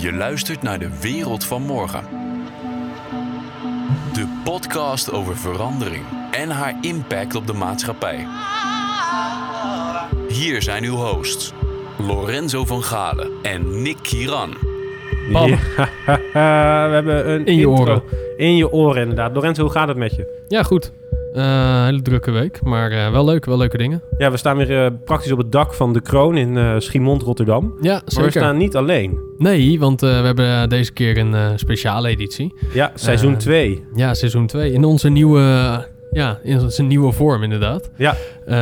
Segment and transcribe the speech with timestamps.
[0.00, 2.04] Je luistert naar de wereld van morgen.
[4.12, 8.26] De podcast over verandering en haar impact op de maatschappij.
[10.28, 11.52] Hier zijn uw hosts,
[12.06, 14.54] Lorenzo van Galen en Nick Kiran.
[15.32, 15.48] Bam.
[15.48, 15.58] Ja,
[16.88, 17.82] we hebben een In je intro.
[17.82, 18.02] oren.
[18.36, 19.34] In je oren, inderdaad.
[19.34, 20.44] Lorenzo, hoe gaat het met je?
[20.48, 20.92] Ja, goed.
[21.38, 24.02] Eh, hele drukke week, maar eh, wel leuk, wel leuke dingen.
[24.18, 27.74] Ja, we staan weer eh, praktisch op het dak van de Kroon in Schiemond, Rotterdam.
[27.80, 29.18] Ja, Maar we staan niet alleen.
[29.38, 32.54] Nee, want we hebben deze keer een speciale editie.
[32.72, 33.84] Ja, seizoen Eh, 2.
[33.94, 34.72] Ja, seizoen 2.
[34.72, 35.42] In onze nieuwe,
[36.10, 37.90] ja, in onze nieuwe vorm inderdaad.
[37.96, 38.14] Ja.
[38.46, 38.54] Eh,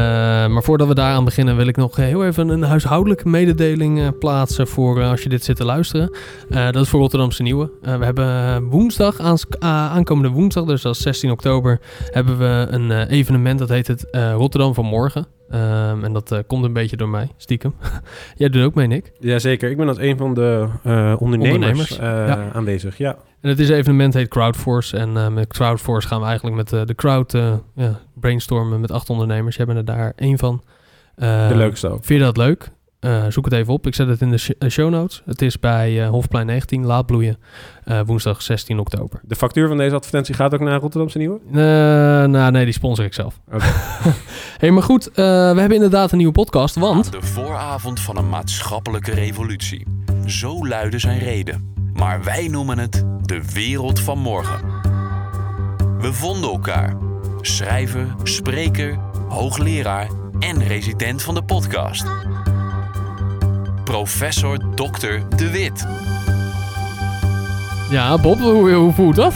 [0.52, 4.66] maar voordat we daaraan beginnen wil ik nog heel even een huishoudelijke mededeling eh, plaatsen
[4.66, 6.10] voor eh, als je dit zit te luisteren.
[6.50, 7.70] Eh, dat is voor Rotterdamse Nieuwe.
[7.82, 12.90] Eh, we hebben woensdag, aans- aankomende woensdag, dus dat is 16 oktober, hebben we een
[12.90, 15.26] eh, evenement dat heet het eh, Rotterdam van Morgen.
[15.50, 17.74] Ehm, en dat eh, komt een beetje door mij, stiekem.
[18.36, 19.12] Jij doet ook mee, Nick.
[19.18, 22.50] Jazeker, ik ben als een van de eh, ondernemers, Ondernemers, eh, ja.
[22.52, 22.98] aanwezig.
[22.98, 23.16] Ja.
[23.40, 24.96] En het is evenement heet Crowdforce.
[24.96, 27.32] En met Crowdforce gaan we eigenlijk met de crowd
[27.74, 29.56] ja, brainstormen met acht ondernemers.
[29.56, 30.62] Jij bent er daar één van.
[31.14, 32.04] De leukste ook.
[32.04, 32.70] Vind je dat leuk?
[33.06, 33.86] Eh, zoek het even op.
[33.86, 35.22] Ik zet het in de sh- eh, show notes.
[35.24, 37.38] Het is bij eh, Hofplein 19, Laatbloeien.
[37.84, 39.20] eh, woensdag 16 oktober.
[39.22, 41.38] De factuur van deze advertentie gaat ook naar Rotterdamse Nieuwe?
[41.52, 41.56] Eh,
[42.30, 43.40] nou, nee, die sponsor ik zelf.
[43.52, 43.64] Oké.
[44.60, 45.08] hey, maar goed.
[45.08, 46.74] eh, we hebben inderdaad een nieuwe podcast.
[46.74, 49.86] Want De vooravond van een maatschappelijke revolutie.
[50.26, 51.74] Zo luidde zijn reden.
[51.94, 54.60] Maar wij noemen het de wereld van morgen.
[55.98, 56.96] We vonden elkaar.
[57.40, 58.98] Schrijver, spreker,
[59.28, 62.04] hoogleraar en resident van de podcast.
[63.86, 65.36] Professor Dr.
[65.36, 65.86] De Wit.
[67.90, 69.34] ja, Bob, hoe, hoe voelt dat?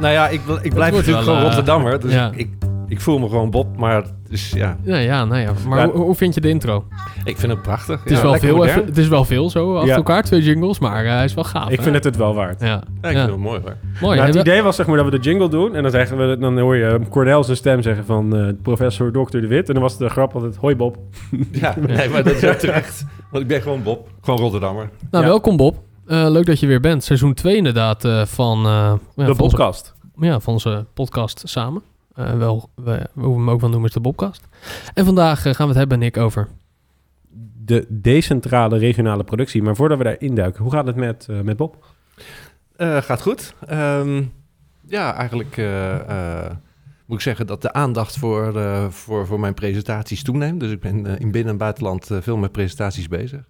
[0.00, 2.00] Nou ja, ik, ik blijf natuurlijk wel, gewoon eh, Rotterdammer.
[2.00, 2.30] Dus ja.
[2.34, 2.48] ik,
[2.88, 3.76] ik voel me gewoon Bob.
[3.76, 4.04] Maar
[4.34, 5.52] dus, ja, ja, ja, nou ja.
[5.68, 5.92] Maar Ja.
[5.92, 6.84] hoe, hoe vind je de intro?
[7.24, 8.02] ik vind het prachtig.
[8.02, 9.96] Het is, ja, wel veel, even, het is wel veel zo achter Ja.
[9.96, 11.70] elkaar, twee jingles, maar eh, hij is wel gaaf.
[11.70, 11.82] ik hè?
[11.82, 12.60] vind het het wel waard.
[12.60, 13.18] Ja, Ja, ik ja.
[13.18, 13.76] vind het mooi hoor.
[14.00, 14.16] mooi.
[14.16, 16.38] Nou, het idee was zeg maar dat we de jingle doen en dan, zeggen we,
[16.38, 19.38] dan hoor je Cornel zijn stem zeggen van eh, professor Dr.
[19.38, 19.68] De Wit.
[19.68, 20.96] En dan was de grap altijd, hoi Bob.
[21.50, 23.04] Ja, nee, maar dat is ook terecht.
[23.30, 24.08] Want ik ben gewoon Bob.
[24.20, 24.90] Gewoon Rotterdammer.
[25.10, 25.30] Nou, Ja.
[25.30, 25.76] welkom Bob.
[26.06, 27.04] Eh, leuk dat je weer bent.
[27.04, 29.94] Seizoen 2 inderdaad eh, van, eh, ja, de van, onze, podcast.
[30.16, 31.82] ja, van onze podcast samen.
[32.14, 34.42] Eh, wel, we, hoe we hem ook wel noemen is de Bobcast.
[34.94, 36.48] En vandaag eh, gaan we het hebben, Nick, over...
[37.66, 39.62] De decentrale regionale productie.
[39.62, 41.84] Maar voordat we daar induiken, hoe gaat het met, eh, met Bob?
[42.76, 43.54] Eh, gaat goed.
[43.66, 44.22] Ehm,
[44.86, 45.94] ja, eigenlijk eh,
[46.44, 46.50] eh,
[47.06, 50.60] moet ik zeggen dat de aandacht voor, eh, voor, voor mijn presentaties toeneemt.
[50.60, 53.40] Dus ik ben in binnen- en buitenland veel met presentaties bezig.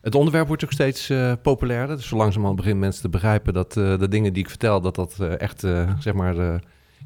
[0.00, 1.96] Het onderwerp wordt ook steeds eh, populairder.
[1.96, 4.94] Dus zo langzamerhand beginnen mensen te begrijpen dat eh, de dingen die ik vertel, dat
[4.94, 6.54] dat echt eh, zeg maar, eh,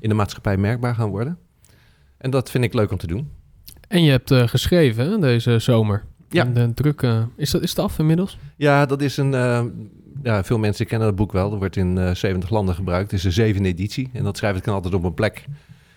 [0.00, 1.38] in de maatschappij merkbaar gaan worden.
[2.18, 3.30] En dat vind ik leuk om te doen.
[3.88, 6.04] En je hebt eh, geschreven hè, deze zomer.
[6.28, 6.44] Ja.
[6.44, 8.38] En De druk, eh, is, dat, is het af inmiddels?
[8.56, 9.34] Ja, dat is een.
[9.34, 9.64] eh,
[10.22, 11.50] ja, veel mensen kennen dat boek wel.
[11.50, 13.10] Dat wordt in eh 70 landen gebruikt.
[13.10, 14.10] Het is de zevende editie.
[14.12, 15.44] En dat schrijf ik dan altijd op een plek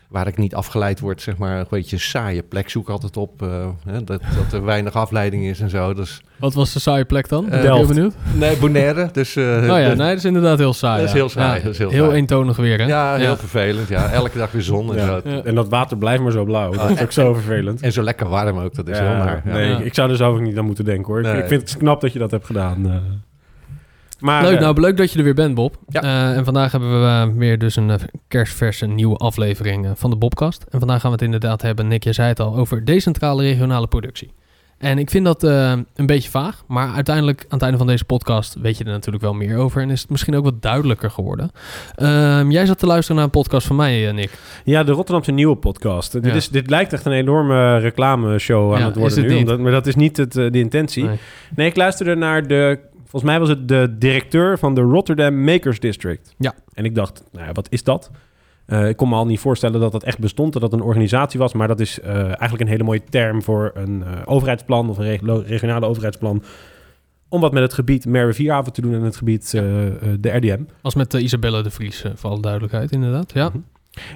[0.09, 1.21] waar ik niet afgeleid word.
[1.21, 3.41] Zeg maar een beetje saaie plek zoek altijd op.
[3.41, 5.93] eh, hè, dat, dat er weinig afleiding is en zo.
[5.93, 7.45] Dus, Wat was de saaie plek dan?
[7.49, 7.87] Ben Eh, heel Delft.
[7.93, 8.13] benieuwd.
[8.35, 9.09] nee, Bonaire.
[9.11, 10.97] Dus, eh, Oh ja, nee, dat is inderdaad heel saai.
[10.99, 12.15] Dat is heel saai, Ja, dat is heel heel saai.
[12.17, 12.85] eentonig weer, hè?
[12.85, 13.37] ja, heel Ja.
[13.37, 13.87] vervelend.
[13.87, 15.05] Ja, elke dag weer zon en Ja.
[15.05, 15.29] zo.
[15.29, 15.41] Ja.
[15.43, 16.71] En dat water blijft maar zo blauw.
[16.71, 17.81] Dat is ook zo vervelend.
[17.81, 18.75] En zo lekker warm ook.
[18.75, 19.41] Dat is Ja, heel naar.
[19.45, 19.53] Ja.
[19.53, 19.77] Nee, Ja.
[19.77, 21.19] ik, ik zou er zelf ook niet aan moeten denken hoor.
[21.19, 21.41] Ik- Nee.
[21.41, 23.01] Ik vind het knap dat je dat hebt gedaan.
[24.19, 25.75] Maar, Leuk, eh, nou leuk dat je er weer bent, Bob.
[25.87, 26.01] Ja.
[26.01, 27.91] Eh, en vandaag hebben we eh, weer dus een
[28.27, 30.65] kerstverse nieuwe aflevering van de Bobcast.
[30.69, 33.87] En vandaag gaan we het inderdaad hebben, Nick, je zei het al, over decentrale regionale
[33.87, 34.31] productie.
[34.79, 38.05] En ik vind dat eh, een beetje vaag, maar uiteindelijk aan het einde van deze
[38.05, 39.81] podcast weet je er natuurlijk wel meer over.
[39.81, 41.51] En is het misschien ook wat duidelijker geworden.
[41.95, 44.31] Ehm, jij zat te luisteren naar een podcast van mij, eh, Nick.
[44.63, 46.23] Ja, de Rotterdamse Nieuwe podcast.
[46.23, 49.37] Dit, is, dit lijkt echt een enorme reclameshow aan Ja, het worden het nu.
[49.37, 51.03] Omdat, maar dat is niet het, de intentie.
[51.03, 51.19] Nee.
[51.55, 52.79] Nee, ik luisterde naar de...
[53.09, 56.35] Volgens mij was het de directeur van de Rotterdam Makers District.
[56.37, 56.53] Ja.
[56.73, 58.11] En ik dacht, nou ja, wat is dat?
[58.65, 61.39] Eh, ik kon me al niet voorstellen dat dat echt bestond, dat dat een organisatie
[61.39, 61.53] was.
[61.53, 65.03] Maar dat is eh, eigenlijk een hele mooie term voor een eh, overheidsplan of een
[65.05, 66.43] reg- regionale overheidsplan.
[67.29, 70.61] Om wat met het gebied Merwe-Vierhaven te doen en het gebied de RDM.
[70.81, 73.33] Was met Isabelle de Vries, voor alle duidelijkheid, inderdaad.
[73.33, 73.49] Ja.
[73.49, 73.57] Mhm.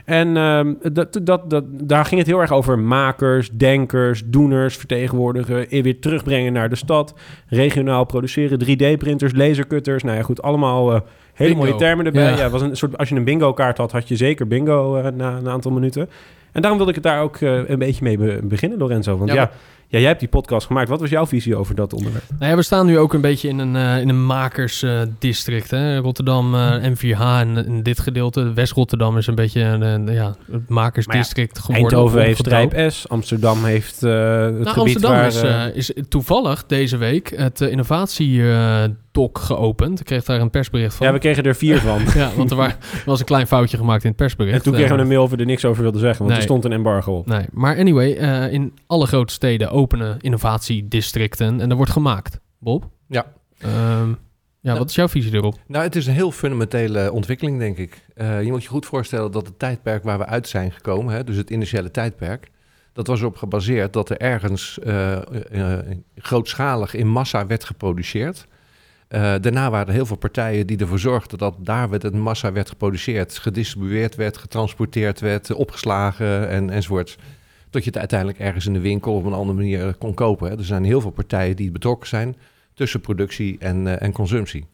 [0.05, 5.67] En ehm, dat, dat, dat, daar ging het heel erg over makers, denkers, doeners vertegenwoordigen,
[5.69, 7.13] weer terugbrengen naar de stad,
[7.47, 10.03] regionaal produceren, 3D-printers, lasercutters.
[10.03, 10.99] Nou ja, goed, allemaal eh,
[11.33, 11.65] hele Bingo.
[11.65, 12.23] mooie termen erbij.
[12.31, 12.37] Ja.
[12.37, 12.49] Ja.
[12.49, 15.49] was een soort, als je een bingo-kaart had, had je zeker bingo eh, na een
[15.49, 16.09] aantal minuten.
[16.51, 19.17] En daarom wilde ik het daar ook eh, een beetje mee be- beginnen, Lorenzo.
[19.17, 19.51] Want Ja,
[19.93, 20.89] Ja, jij hebt die podcast gemaakt.
[20.89, 22.23] Wat was jouw visie over dat onderwerp?
[22.39, 25.71] Nou ja, we staan nu ook een beetje in een, eh, in een makersdistrict.
[25.71, 28.53] hè Rotterdam, eh, M4H en in dit gedeelte.
[28.53, 31.83] West-Rotterdam is een beetje een, eh, ja, het makersdistrict geworden.
[31.91, 32.37] Eindhoven heeft.
[32.39, 33.09] Strijp S.
[33.09, 35.73] Amsterdam heeft het Nou, gebied Amsterdam waar...
[35.75, 39.99] is, is toevallig deze week het uh, innovatiedoc geopend.
[39.99, 41.07] Ik kreeg daar een persbericht van.
[41.07, 42.01] ja, we kregen er vier van.
[42.21, 44.57] Ja, want er, wa- er was een klein foutje gemaakt in het persbericht.
[44.57, 46.37] En toen kregen we een mail of we er niks over wilden zeggen, want Nee.
[46.39, 47.25] er stond een embargo op.
[47.27, 48.09] Nee, maar anyway,
[48.51, 52.39] in alle grote steden openen innovatiedistricten en er wordt gemaakt.
[52.59, 52.89] Bob?
[53.07, 53.25] Ja.
[53.57, 54.15] Ehm, ja,
[54.62, 54.77] Nou.
[54.77, 55.59] wat is jouw visie erop?
[55.68, 58.06] Nou, het is een heel fundamentele ontwikkeling, denk ik.
[58.15, 61.24] Eh, je moet je goed voorstellen dat het tijdperk waar we uit zijn gekomen, hè,
[61.24, 62.51] dus het initiële tijdperk,
[62.94, 65.13] dat was erop gebaseerd dat er ergens eh,
[65.51, 68.47] eh, grootschalig in massa werd geproduceerd.
[69.07, 72.51] Eh, daarna waren er heel veel partijen die ervoor zorgden dat daar werd het massa
[72.51, 77.18] werd geproduceerd, gedistribueerd werd, getransporteerd werd, opgeslagen en, enzovoort.
[77.73, 80.57] Tot je het uiteindelijk ergens in de winkel op een andere manier kon kopen.
[80.57, 82.35] Er zijn heel veel partijen die betrokken zijn
[82.73, 84.65] tussen productie en, eh, en consumptie.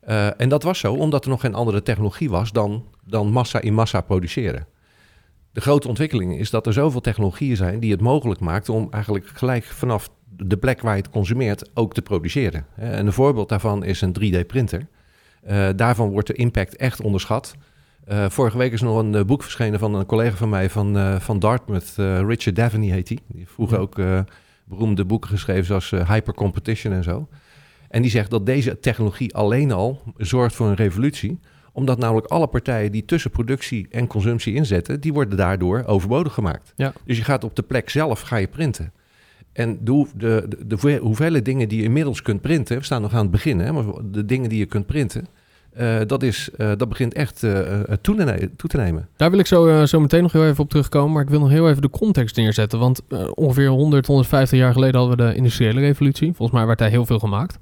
[0.00, 3.60] Eh, en dat was zo omdat er nog geen andere technologie was dan, dan massa
[3.60, 4.66] in massa produceren.
[5.52, 9.26] De grote ontwikkeling is dat er zoveel technologieën zijn die het mogelijk maakten om eigenlijk
[9.26, 12.66] gelijk vanaf de plek waar je het consumeert ook te produceren.
[12.76, 14.86] Eh, En een voorbeeld daarvan is een 3D-printer.
[15.42, 17.54] Eh, daarvan wordt de impact echt onderschat.
[18.04, 20.96] Eh, vorige week is nog een eh, boek verschenen van een collega van mij van,
[20.98, 21.92] eh, van Dartmouth,
[22.26, 23.18] Richard Daveney heet hij.
[23.26, 23.82] Die vroeger Ja.
[23.82, 24.24] ook
[24.64, 27.28] beroemde boeken geschreven zoals Hyper Competition en zo.
[27.88, 31.38] En die zegt dat deze technologie alleen al zorgt voor een revolutie
[31.74, 36.72] omdat namelijk alle partijen die tussen productie en consumptie inzetten, die worden daardoor overbodig gemaakt.
[36.76, 36.92] Ja.
[37.04, 38.92] Dus je gaat op de plek zelf ga je printen.
[39.52, 43.02] En de, de, de, de hoeveel- hoeveelheid dingen die je inmiddels kunt printen, we staan
[43.02, 45.26] nog aan het begin, hè, maar de dingen die je kunt printen,
[45.74, 47.52] eh, dat, is, eh, dat begint echt eh,
[48.00, 49.08] toe, te toe te nemen.
[49.16, 51.12] Daar wil ik zo, zo meteen nog heel even op terugkomen.
[51.12, 52.78] Maar ik wil nog heel even de context neerzetten.
[52.78, 53.00] Want
[53.34, 56.32] ongeveer 100, 150 jaar geleden hadden we de industriële revolutie.
[56.32, 57.58] Volgens mij werd daar heel veel gemaakt.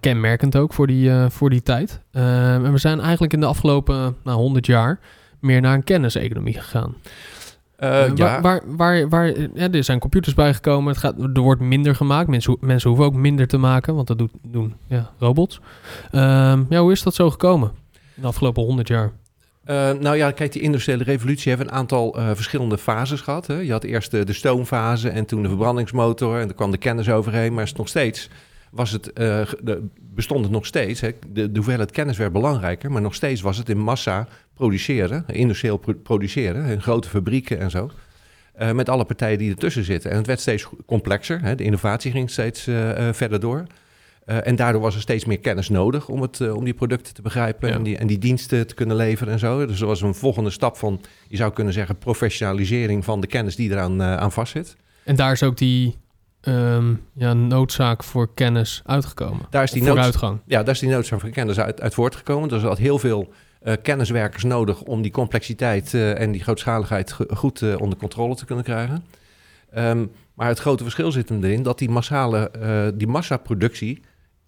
[0.00, 2.00] Kenmerkend ook voor die, voor die tijd.
[2.10, 4.98] Eh, en we zijn eigenlijk in de afgelopen nou, 100 jaar
[5.40, 6.94] meer naar een kenniseconomie gegaan.
[7.76, 10.92] Eh, Eh, ja, waar, waar, waar, waar, ja, er zijn computers bijgekomen.
[10.92, 12.28] Het gaat, er wordt minder gemaakt.
[12.28, 15.60] Mensen, mensen hoeven ook minder te maken, want dat doet, doen ja, robots.
[16.10, 17.72] Ehm, ja, hoe is dat zo gekomen
[18.14, 19.12] in de afgelopen 100 jaar?
[19.64, 23.46] Eh, nou ja, kijk, die industriële revolutie heeft een aantal verschillende fases gehad.
[23.46, 23.58] Hè.
[23.60, 27.10] Je had eerst de, de stoomfase en toen de verbrandingsmotor en er kwam de kennis
[27.10, 27.54] overheen.
[27.54, 28.30] Maar is het nog steeds
[28.70, 31.00] was het, de, bestond het nog steeds.
[31.00, 31.10] Hè.
[31.28, 35.76] De, de hoeveelheid kennis werd belangrijker, maar nog steeds was het in massa produceren, industrieel
[35.76, 37.90] pro- produceren, in grote fabrieken en zo.
[38.54, 40.10] eh, met alle partijen die ertussen zitten.
[40.10, 41.40] En het werd steeds complexer.
[41.42, 41.54] Hè.
[41.54, 43.64] De innovatie ging steeds eh, eh, verder door.
[44.26, 47.68] En daardoor was er steeds meer kennis nodig om, het, om die producten te begrijpen
[47.68, 47.74] Ja.
[47.74, 49.66] en, die, en die diensten te kunnen leveren en zo.
[49.66, 53.56] Dus er was een volgende stap van, je zou kunnen zeggen, professionalisering van de kennis
[53.56, 54.76] die eraan aan vastzit.
[55.04, 55.96] En daar is ook die
[56.46, 59.46] ehm, ja, noodzaak voor kennis uitgekomen.
[59.50, 60.40] Daar is die Of nood- vooruitgang.
[60.46, 62.48] Ja, daar is die noodzaak van kennis uit, uit voortgekomen.
[62.48, 63.32] Dus er had heel veel
[63.62, 68.34] eh, kenniswerkers nodig om die complexiteit eh, en die grootschaligheid go- goed eh, onder controle
[68.34, 69.04] te kunnen krijgen.
[69.70, 72.50] Ehm, maar het grote verschil zit hem erin dat die massale,
[72.96, 74.00] die massaproductie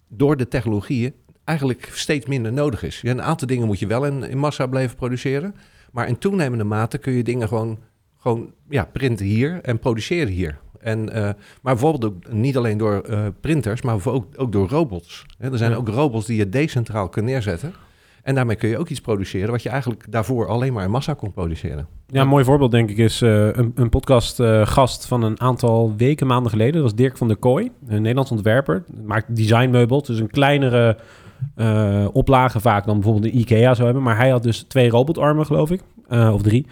[0.07, 1.13] door de technologieën
[1.43, 3.01] eigenlijk steeds minder nodig is.
[3.01, 5.55] Ja, een aantal dingen moet je wel in, in massa blijven produceren.
[5.91, 7.79] Maar in toenemende mate kun je dingen gewoon,
[8.17, 10.57] gewoon ja, printen hier en produceren hier.
[10.81, 11.21] En, eh,
[11.61, 15.25] maar bijvoorbeeld ook niet alleen door eh, printers, maar ook, ook door robots.
[15.37, 15.77] Hè, er zijn Ja.
[15.77, 17.73] ook robots die je decentraal kunt neerzetten.
[18.23, 21.13] En daarmee kun je ook iets produceren wat je eigenlijk daarvoor alleen maar in massa
[21.13, 21.87] kon produceren.
[22.07, 26.27] Ja, een mooi voorbeeld denk ik is eh, een, een podcastgast van een aantal weken,
[26.27, 26.73] maanden geleden.
[26.73, 28.83] Dat was Dirk van der Kooi, een Nederlands ontwerper.
[29.03, 30.97] Maakt designmeubels, dus een kleinere
[31.55, 34.03] eh, oplage vaak dan bijvoorbeeld de IKEA zou hebben.
[34.03, 36.65] Maar hij had dus twee robotarmen, geloof ik, of drie.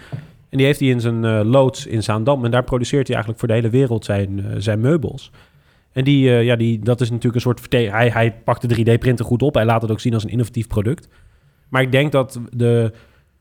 [0.50, 2.46] En die heeft hij in zijn eh, loods in Zaandam.
[2.46, 5.32] En daar produceert hij eigenlijk voor de hele wereld zijn, eh, zijn meubels.
[5.92, 7.72] En die, eh, ja, die, dat is natuurlijk een soort...
[7.72, 9.54] Hij, hij pakt de 3D-printer goed op.
[9.54, 11.08] Hij laat het ook zien als een innovatief product.
[11.70, 12.92] Maar ik denk dat de,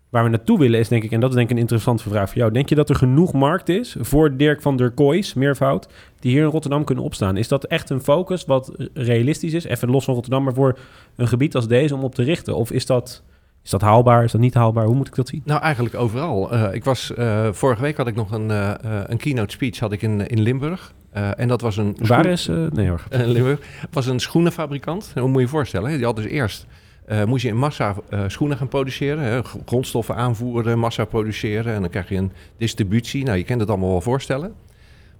[0.08, 1.10] waar we naartoe willen is, denk ik...
[1.10, 2.52] en dat is denk ik een interessante vraag voor jou.
[2.52, 5.88] Denk je dat er genoeg markt is voor Dirk van der Koois, meervoud...
[6.20, 7.36] die hier in Rotterdam kunnen opstaan?
[7.36, 9.64] Is dat echt een focus wat realistisch is?
[9.64, 10.78] Even los van Rotterdam, maar voor
[11.16, 12.56] een gebied als deze om op te richten?
[12.56, 13.22] Of is dat,
[13.66, 14.24] is dat haalbaar?
[14.24, 14.84] Is dat niet haalbaar?
[14.84, 15.42] Hoe moet ik dat zien?
[15.44, 16.52] Nou, eigenlijk overal.
[16.52, 18.72] Eh, ik was, eh, vorige week had ik nog een, eh,
[19.06, 20.94] een keynote speech had ik in, in Limburg.
[21.12, 21.96] En dat was een...
[21.98, 22.46] Waar is...
[22.72, 23.02] nee hoor.
[23.10, 23.60] Limburg.
[23.90, 25.12] was een schoenenfabrikant.
[25.14, 25.90] En Hoe moet je je voorstellen?
[25.96, 26.66] Die had dus eerst...
[27.26, 27.94] moest je in massa
[28.26, 29.22] schoenen gaan produceren.
[29.22, 29.40] Hè?
[29.64, 31.74] Grondstoffen aanvoeren, massa produceren.
[31.74, 33.24] En dan krijg je een distributie.
[33.24, 34.54] Nou, je kent het allemaal wel voorstellen.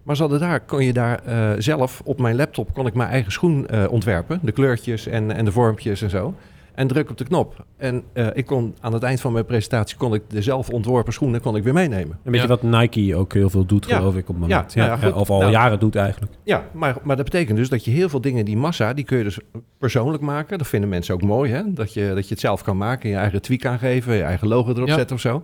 [0.03, 1.21] Maar ze hadden daar, kon je daar
[1.59, 4.39] zelf op mijn laptop kon ik mijn eigen schoen ontwerpen.
[4.43, 6.35] De kleurtjes en, en de vormpjes en zo.
[6.77, 7.65] En druk op de knop.
[7.77, 11.13] En eh, ik kon aan het eind van mijn presentatie kon ik de zelf ontworpen
[11.13, 12.19] schoenen kon ik weer meenemen.
[12.25, 12.57] Een beetje Ja.
[12.61, 13.97] wat Nike ook heel veel doet, Ja.
[13.97, 14.73] geloof ik, op het moment.
[14.73, 15.51] ja, of al Nou.
[15.51, 16.33] jaren doet eigenlijk.
[16.43, 19.19] Ja, maar, maar dat betekent dus dat je heel veel dingen, die massa, die kun
[19.19, 19.39] je dus
[19.79, 20.59] persoonlijk maken.
[20.59, 21.73] Dat vinden mensen ook mooi, hè?
[21.73, 24.71] Dat je, dat je het zelf kan maken, je eigen tweak aangeven, je eigen logo
[24.75, 24.95] erop Ja.
[24.95, 25.43] zetten of zo.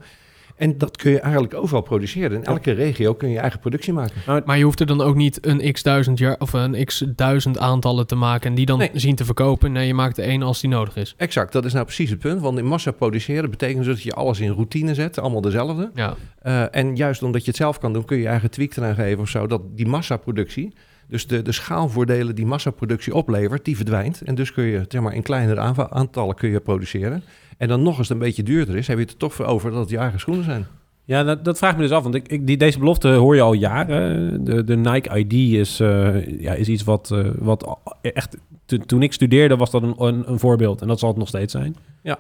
[0.63, 2.37] En dat kun je eigenlijk overal produceren.
[2.37, 4.43] In elke regio kun je eigen productie maken.
[4.45, 7.59] Maar je hoeft er dan ook niet een x duizend jaar of een x duizend
[7.59, 8.91] aantallen te maken en die dan Nee.
[8.93, 9.73] zien te verkopen.
[9.73, 11.15] Nee, je maakt er één als die nodig is.
[11.17, 12.41] Exact, dat is nou precies het punt.
[12.41, 15.91] Want in massa produceren betekent dus dat je alles in routine zet, allemaal dezelfde.
[15.95, 18.77] Ja, Eh, en juist omdat je het zelf kan doen, kun je je eigen tweak
[18.77, 19.47] eraan geven of zo.
[19.47, 20.73] Dat die massaproductie,
[21.13, 24.21] dus de, de schaalvoordelen die massaproductie oplevert, die verdwijnt.
[24.25, 27.23] En dus kun je zeg maar, in kleinere aantallen kun je produceren.
[27.59, 29.45] En dan nog eens het een beetje duurder is, heb je het er toch voor
[29.45, 30.67] over dat het je eigen schoenen zijn.
[31.05, 32.03] Ja, dat, dat vraagt me dus af.
[32.03, 34.45] Want ik, ik, die, deze belofte hoor je al jaren.
[34.45, 38.37] De, de Nike ID is, eh, ja, is iets wat, eh, wat echt...
[38.65, 40.81] to- toen ik studeerde was dat een, een, een voorbeeld.
[40.83, 41.77] En dat zal het nog steeds zijn.
[42.03, 42.19] Ja.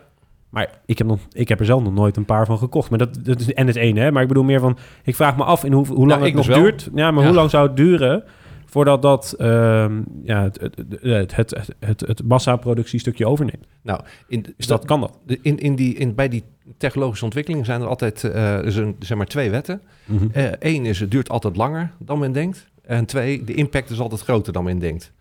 [0.51, 2.91] Maar ik heb, nog, ik heb er zelf nog nooit een paar van gekocht.
[2.91, 4.11] Maar dat, dat is NS1, hè?
[4.11, 4.77] Maar ik bedoel meer van...
[5.05, 6.89] Ik vraag me af in hoe, hoe lang het nog dus duurt.
[6.95, 7.29] Ja, maar Ja.
[7.29, 8.25] hoe lang zou het duren...
[8.73, 13.67] voordat dat ehm, ja, het, het, het, het, het, het, massaproductiestukje overneemt?
[13.83, 15.19] Nou, in, Is dat, kan dat?
[15.43, 16.43] in, in die, in, bij die
[16.77, 19.83] technologische ontwikkeling zijn er altijd eh, zijn, zeg maar twee wetten.
[20.05, 20.27] Mhm.
[20.59, 22.67] Eén is, het duurt altijd langer dan men denkt.
[22.83, 25.13] En twee, de impact is altijd groter dan men denkt.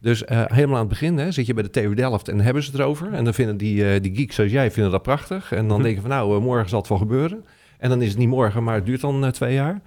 [0.00, 2.62] Dus eh, helemaal aan het begin hè, zit je bij de TU Delft en hebben
[2.62, 3.12] ze het erover.
[3.12, 5.52] En dan vinden die, eh, die geeks zoals jij vinden dat prachtig.
[5.52, 5.82] En dan Mhm.
[5.82, 7.44] denken van nou, eh, morgen zal het wel gebeuren.
[7.78, 9.80] En dan is het niet morgen, maar het duurt dan eh, twee jaar.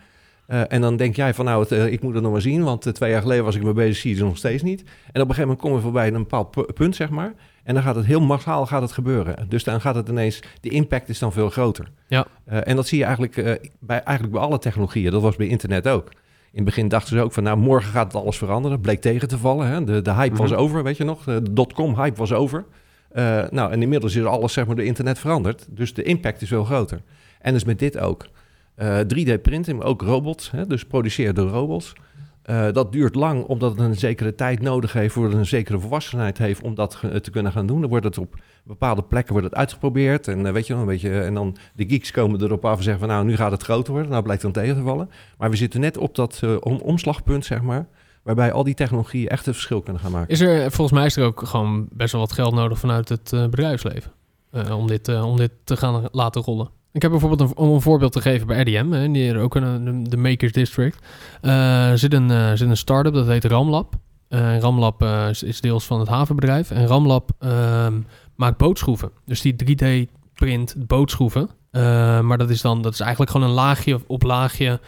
[0.49, 2.63] Eh, en dan denk jij van nou, het, eh, ik moet het nog maar zien.
[2.63, 4.79] Want eh, twee jaar geleden was ik me bezig, zie je het nog steeds niet.
[4.81, 7.33] En op een gegeven moment kom je voorbij een bepaald pu- punt, zeg maar.
[7.63, 9.45] En dan gaat het heel massaal gaat het gebeuren.
[9.49, 11.87] Dus dan gaat het ineens, de impact is dan veel groter.
[12.07, 12.25] Ja.
[12.45, 13.35] En dat zie je eigenlijk,
[13.79, 15.11] bij, eigenlijk bij alle technologieën.
[15.11, 16.09] Dat was bij internet ook.
[16.51, 18.81] In het begin dachten ze ook van, nou, morgen gaat het alles veranderen.
[18.81, 19.67] Bleek tegen te vallen.
[19.67, 19.83] Hè?
[19.83, 20.59] De, de hype was Mhm.
[20.59, 21.23] over, weet je nog?
[21.23, 22.65] De dotcom-hype was over.
[23.49, 25.67] Nou, en inmiddels is alles, zeg maar, door internet veranderd.
[25.69, 27.01] Dus de impact is veel groter.
[27.41, 28.25] En dus met dit ook.
[28.79, 30.51] Eh 3D-printing, maar ook robots.
[30.51, 30.65] Hè?
[30.67, 31.93] Dus produceerd door robots.
[32.41, 35.13] Eh, dat duurt lang, omdat het een zekere tijd nodig heeft...
[35.13, 37.81] voor het een zekere volwassenheid heeft om dat ge- te kunnen gaan doen.
[37.81, 40.27] Dan wordt het op bepaalde plekken wordt het uitgeprobeerd.
[40.27, 41.21] En eh, weet je een beetje...
[41.21, 43.09] En dan de geeks komen erop af en zeggen van...
[43.09, 44.11] nou, nu gaat het groter worden.
[44.11, 45.09] Nou, blijkt dan tegen te vallen.
[45.37, 47.87] Maar we zitten net op dat eh, om- omslagpunt, zeg maar...
[48.23, 50.29] waarbij al die technologieën echt een verschil kunnen gaan maken.
[50.29, 53.33] Is er, volgens mij is er ook gewoon best wel wat geld nodig vanuit het
[53.33, 54.11] eh, bedrijfsleven.
[54.51, 56.69] eh, om, dit, eh, om dit te gaan laten rollen.
[56.91, 60.03] Ik heb bijvoorbeeld, een, om een voorbeeld te geven bij RDM, hè, die ook een,
[60.03, 61.05] de, Makers District,
[61.41, 63.93] eh, zit, een, eh, zit een start-up dat heet Ramlab.
[64.27, 66.71] Eh, Ramlab is, is deels van het havenbedrijf.
[66.71, 67.93] En Ramlab ehm,
[68.35, 69.11] maakt bootschroeven.
[69.25, 71.49] Dus die 3D-print bootschroeven.
[72.21, 74.79] Maar dat is dan dat is eigenlijk gewoon een laagje op laagje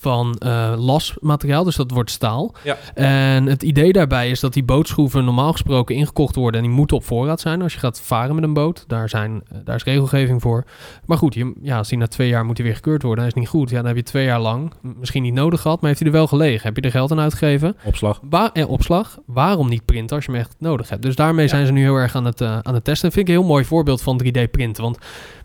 [0.00, 1.64] van eh, lasmateriaal.
[1.64, 2.54] Dus dat wordt staal.
[2.64, 2.76] Ja.
[2.94, 6.60] En het idee daarbij is dat die bootschroeven normaal gesproken ingekocht worden.
[6.60, 8.84] En die moeten op voorraad zijn als je gaat varen met een boot.
[8.86, 10.64] Daar, zijn, eh, daar is regelgeving voor.
[11.06, 13.24] Maar goed, je, ja, als die na twee jaar moet die weer gekeurd worden.
[13.24, 13.70] Dat is niet goed.
[13.70, 15.80] Ja, dan heb je twee jaar lang misschien niet nodig gehad.
[15.80, 16.66] Maar heeft hij er wel gelegen?
[16.66, 17.76] Heb je er geld aan uitgegeven?
[17.84, 18.20] Opslag.
[18.30, 19.18] Waar, en opslag.
[19.26, 21.02] Waarom niet printen als je hem echt nodig hebt?
[21.02, 21.50] Dus daarmee Ja.
[21.50, 23.08] zijn ze nu heel erg aan het, eh, aan het testen.
[23.08, 24.82] Dat vind ik een heel mooi voorbeeld van 3D-printen.
[24.82, 24.96] Want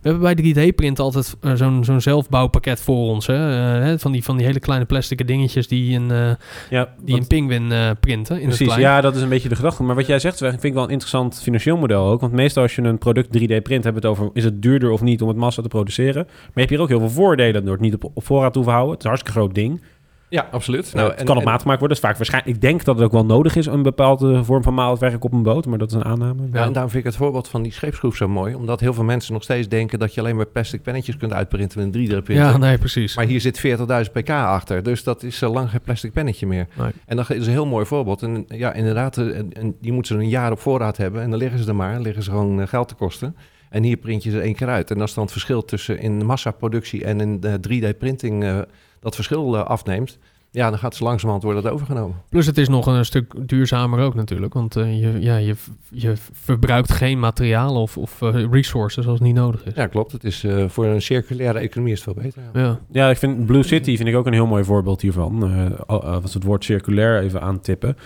[0.02, 3.28] we hebben bij 3D-printen altijd eh, zo'n zo'n zelfbouwpakket voor ons.
[3.28, 3.34] Hè?
[3.34, 6.32] Eh, hè, van, die, van die hele kleine plastic dingetjes die een, eh,
[6.70, 8.42] Ja, die een pinguïn eh, printen.
[8.42, 9.84] In Precies, ja, dat is een beetje de gedachte.
[9.84, 12.22] Maar wat jij zegt, vind ik wel een interessant financieel model ook.
[12.22, 14.30] Want meestal als je een product 3D print, hebben we het over...
[14.34, 16.24] is het duurder of niet om het massa te produceren.
[16.26, 18.58] Maar je hebt hier ook heel veel voordelen door het niet op, op voorraad te
[18.58, 18.94] hoeven houden.
[18.96, 19.82] Het is een hartstikke groot ding.
[20.30, 20.94] Ja, absoluut.
[20.94, 21.88] Nou, het kan op maat gemaakt worden.
[21.88, 22.56] Dat is vaak waarschijnlijk...
[22.56, 25.44] Ik denk dat het ook wel nodig is, een bepaalde vorm van maatwerk op een
[25.44, 25.66] boot.
[25.66, 26.42] Maar dat is een aanname.
[26.54, 28.56] Ja, en daarom vind ik het voorbeeld van die scheepsschroef zo mooi.
[28.56, 31.80] Omdat heel veel mensen nog steeds denken dat je alleen maar plastic pennetjes kunt uitprinten
[31.80, 32.46] met een 3D-printer.
[32.46, 33.16] Ja, nee, precies.
[33.16, 34.84] Maar hier zit 40.000 pk achter.
[34.84, 36.68] Dus dat is al lang geen plastic pennetje meer.
[36.74, 36.92] Nee.
[37.06, 38.22] En dat is een heel mooi voorbeeld.
[38.22, 41.22] En ja, inderdaad, eh, en, en die moeten ze een jaar op voorraad hebben.
[41.22, 41.94] En dan liggen ze er maar.
[41.94, 43.36] Dan liggen ze gewoon eh, geld te kosten.
[43.70, 44.92] En hier print je ze één keer uit.
[44.92, 48.60] En als dan het verschil tussen in massaproductie en in de 3D-printing eh,
[49.06, 50.20] dat verschil eh, afneemt...
[50.56, 52.16] Ja, dan gaat ze langzamerhand worden dat overgenomen.
[52.30, 54.54] Plus het is nog een stuk duurzamer ook natuurlijk.
[54.54, 55.56] Want eh, je, ja, je,
[55.90, 59.74] je verbruikt geen materialen of, of eh, resources als het niet nodig is.
[59.76, 60.12] Ja, klopt.
[60.12, 62.42] Het is, eh, voor een circulaire economie is het veel beter.
[62.54, 62.62] Ja.
[62.62, 62.80] Ja.
[62.92, 65.44] Ja, ik vind Blue City vind ik ook een heel mooi voorbeeld hiervan.
[65.44, 67.98] Eh als we het woord circulair even aantippen.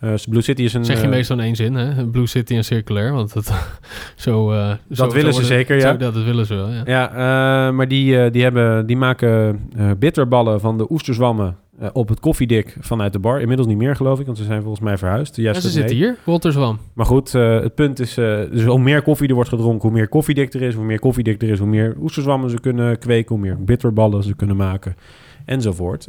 [0.00, 0.84] Dus Blue City is een...
[0.84, 2.06] Zeg je eh, meestal in één zin, hè?
[2.06, 3.12] Blue City en circulair.
[3.12, 3.52] Want dat,
[4.16, 5.90] zo, eh, zo- willen zo ze zeker, ja.
[5.92, 6.82] Zo, dat, dat willen ze wel, ja.
[6.84, 9.60] Ja, maar die, die, hebben, die maken
[9.98, 11.56] bitterballen van de oesterzwammen
[11.92, 13.40] op het koffiedik vanuit de bar.
[13.40, 15.36] Inmiddels niet meer, geloof ik, want ze zijn volgens mij verhuisd.
[15.36, 16.78] Ja, ze zitten hier, Rotterswam.
[16.92, 20.54] Maar goed, het punt is, dus hoe meer koffie er wordt gedronken, hoe meer koffiedik
[20.54, 20.74] er is.
[20.74, 24.36] Hoe meer koffiedik er is, hoe meer oesterzwammen ze kunnen kweken, hoe meer bitterballen ze
[24.36, 24.96] kunnen maken,
[25.44, 26.08] enzovoort.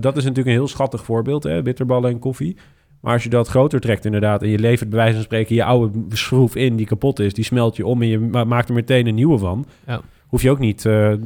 [0.00, 2.56] Dat is natuurlijk een heel schattig voorbeeld, hè, bitterballen en koffie.
[3.00, 4.42] Maar als je dat groter trekt inderdaad...
[4.42, 7.34] en je levert bij wijze van spreken je oude schroef in die kapot is...
[7.34, 9.66] die smelt je om en je ma- maakt er meteen een nieuwe van...
[9.86, 10.00] Ja.
[10.26, 11.18] hoef je ook niet eh, eh,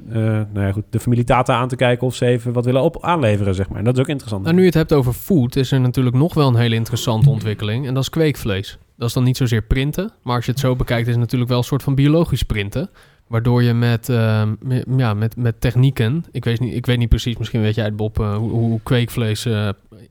[0.52, 2.06] nou ja, goed, de familie Tata aan te kijken...
[2.06, 3.78] of ze even wat willen op aanleveren, zeg maar.
[3.78, 4.42] En dat is ook interessant.
[4.42, 7.30] Nou, nu je het hebt over food, is er natuurlijk nog wel een hele interessante
[7.30, 7.86] ontwikkeling.
[7.86, 8.78] En dat is kweekvlees.
[8.96, 10.10] Dat is dan niet zozeer printen.
[10.22, 12.90] Maar als je het zo bekijkt, is het natuurlijk wel een soort van biologisch printen.
[13.26, 16.24] Waardoor je met, eh, me- ja, met, met technieken.
[16.30, 18.80] Ik weet, niet, ik weet niet precies, misschien weet jij het, Bob, eh, hoe, hoe
[18.82, 19.46] kweekvlees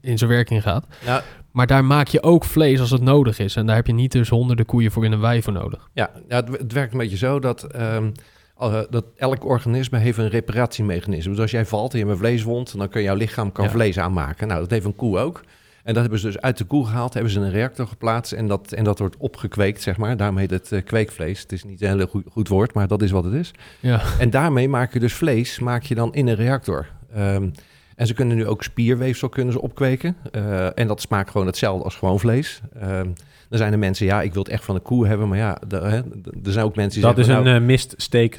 [0.01, 0.85] in zijn werking gaat.
[1.05, 3.55] Ja, Maar daar maak je ook vlees als het nodig is.
[3.55, 5.89] En daar heb je niet dus honderden koeien voor in een wei voor nodig.
[5.93, 8.11] Ja, het, werkt een beetje zo dat, ehm,
[8.57, 11.31] eh, dat elk organisme heeft een reparatiemechanisme.
[11.31, 13.71] Dus als jij valt en je hebt een vleeswond, dan kan jouw lichaam kan Ja.
[13.71, 14.47] vlees aanmaken.
[14.47, 15.41] Nou, dat heeft een koe ook.
[15.83, 18.31] En dat hebben ze dus uit de koe gehaald, hebben ze in een reactor geplaatst
[18.31, 20.17] en dat, en dat wordt opgekweekt, zeg maar.
[20.17, 21.39] Daarom heet het eh, kweekvlees.
[21.41, 23.51] Het is niet een heel goed, goed woord, maar dat is wat het is.
[23.79, 26.87] Ja, En daarmee maak je dus vlees, maak je dan in een reactor.
[27.13, 27.49] Ehm,
[27.95, 30.15] en ze kunnen nu ook spierweefsel kunnen ze opkweken.
[30.31, 32.61] Eh, en dat smaakt gewoon hetzelfde als gewoon vlees.
[32.79, 33.07] Ehm,
[33.49, 35.27] dan zijn er mensen, ja, ik wil het echt van de koe hebben.
[35.27, 37.53] Maar ja, de- hè, d- er zijn ook mensen die dat is een nou, eh,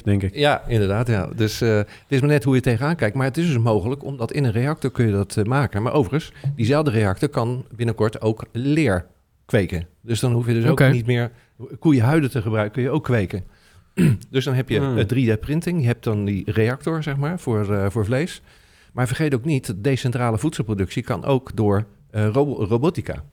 [0.03, 0.35] denk ik.
[0.35, 1.07] ja, inderdaad.
[1.07, 1.29] Ja.
[1.35, 3.15] Dus eh, het is maar net hoe je tegenaan kijkt.
[3.15, 5.81] Maar het is dus mogelijk, omdat in een reactor kun je dat maken.
[5.83, 9.05] Maar overigens, diezelfde reactor kan binnenkort ook leer
[9.45, 9.87] kweken.
[10.01, 11.31] Dus dan hoef je dus ook niet meer
[11.79, 13.43] koeienhuiden te gebruiken, kun je ook kweken.
[14.29, 14.97] dus dan heb je Hmm.
[14.97, 15.79] eh, 3D-printing.
[15.81, 18.41] Je hebt dan die reactor, zeg maar, voor, eh, voor vlees.
[18.95, 23.23] Maar vergeet ook niet, decentrale voedselproductie kan ook door eh, robo- robotica.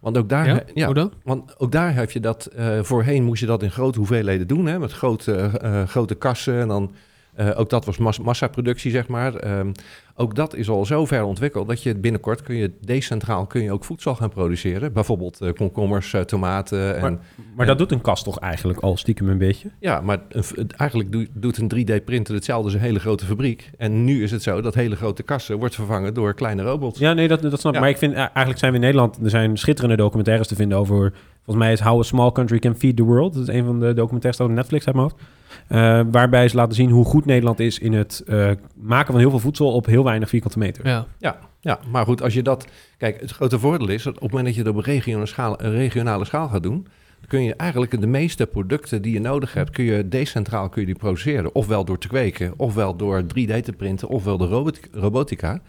[0.00, 0.62] Want ook daar, ja?
[0.74, 1.12] ja, hoe dan?
[1.22, 4.66] want ook daar heb je dat, eh, voorheen moest je dat in grote hoeveelheden doen,
[4.66, 6.60] hè, met grote, eh, grote kassen.
[6.60, 6.92] En dan,
[7.36, 9.34] eh, ook dat was mas- massaproductie, zeg maar.
[9.34, 9.72] Ehm,
[10.14, 13.72] ook dat is al zo ver ontwikkeld dat je binnenkort kun je decentraal kun je
[13.72, 14.92] ook voedsel gaan produceren.
[14.92, 16.94] Bijvoorbeeld eh, komkommers, eh, tomaten.
[16.94, 17.18] En, Maar-
[17.56, 19.68] Maar dat doet een kast toch eigenlijk al stiekem een beetje?
[19.80, 20.44] ja, maar een
[20.76, 23.70] eigenlijk doet- doet een 3D-printer hetzelfde als een hele grote fabriek.
[23.78, 26.98] En nu is het zo dat hele grote kassen wordt vervangen door kleine robots.
[26.98, 27.74] Ja, nee, dat, dat snap ik.
[27.74, 27.80] Ja.
[27.80, 29.18] Maar ik vind, eigenlijk zijn we in Nederland...
[29.22, 31.12] Er zijn schitterende documentaires te vinden over...
[31.46, 33.34] Volgens mij is How a Small Country Can Feed the World.
[33.34, 35.22] Dat is een van de documentaires op Netflix uit mijn hoofd.
[35.68, 39.30] Eh, waarbij ze laten zien hoe goed Nederland is in het eh, maken van heel
[39.30, 40.88] veel voedsel op heel weinig vierkante meter.
[41.18, 41.38] Ja.
[41.60, 42.66] Ja, maar goed, als je dat...
[42.98, 45.62] Kijk, het grote voordeel is dat op het moment dat je dat op regionale schaal,
[45.62, 46.86] een regionale schaal gaat doen...
[47.18, 49.70] dan kun je eigenlijk de meeste producten die je nodig hebt...
[49.70, 51.54] kun je decentraal kun je die produceren.
[51.54, 55.60] Ofwel door te kweken, ofwel door 3D te printen, ofwel door robot- robotica.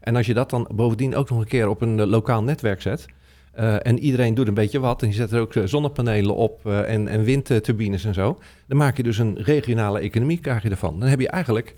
[0.00, 2.82] En als je dat dan bovendien ook nog een keer op een eh, lokaal netwerk
[2.82, 3.06] zet...
[3.56, 6.66] eh, en iedereen doet een beetje wat en je zet er ook eh, zonnepanelen op
[6.66, 8.38] eh, en, en windturbines en zo...
[8.66, 11.00] dan maak je dus een regionale economie krijg je ervan.
[11.00, 11.74] Dan heb je eigenlijk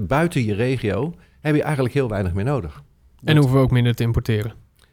[0.00, 2.82] buiten je regio heb je eigenlijk heel weinig meer nodig.
[3.24, 4.52] En hoeven we ook minder te importeren.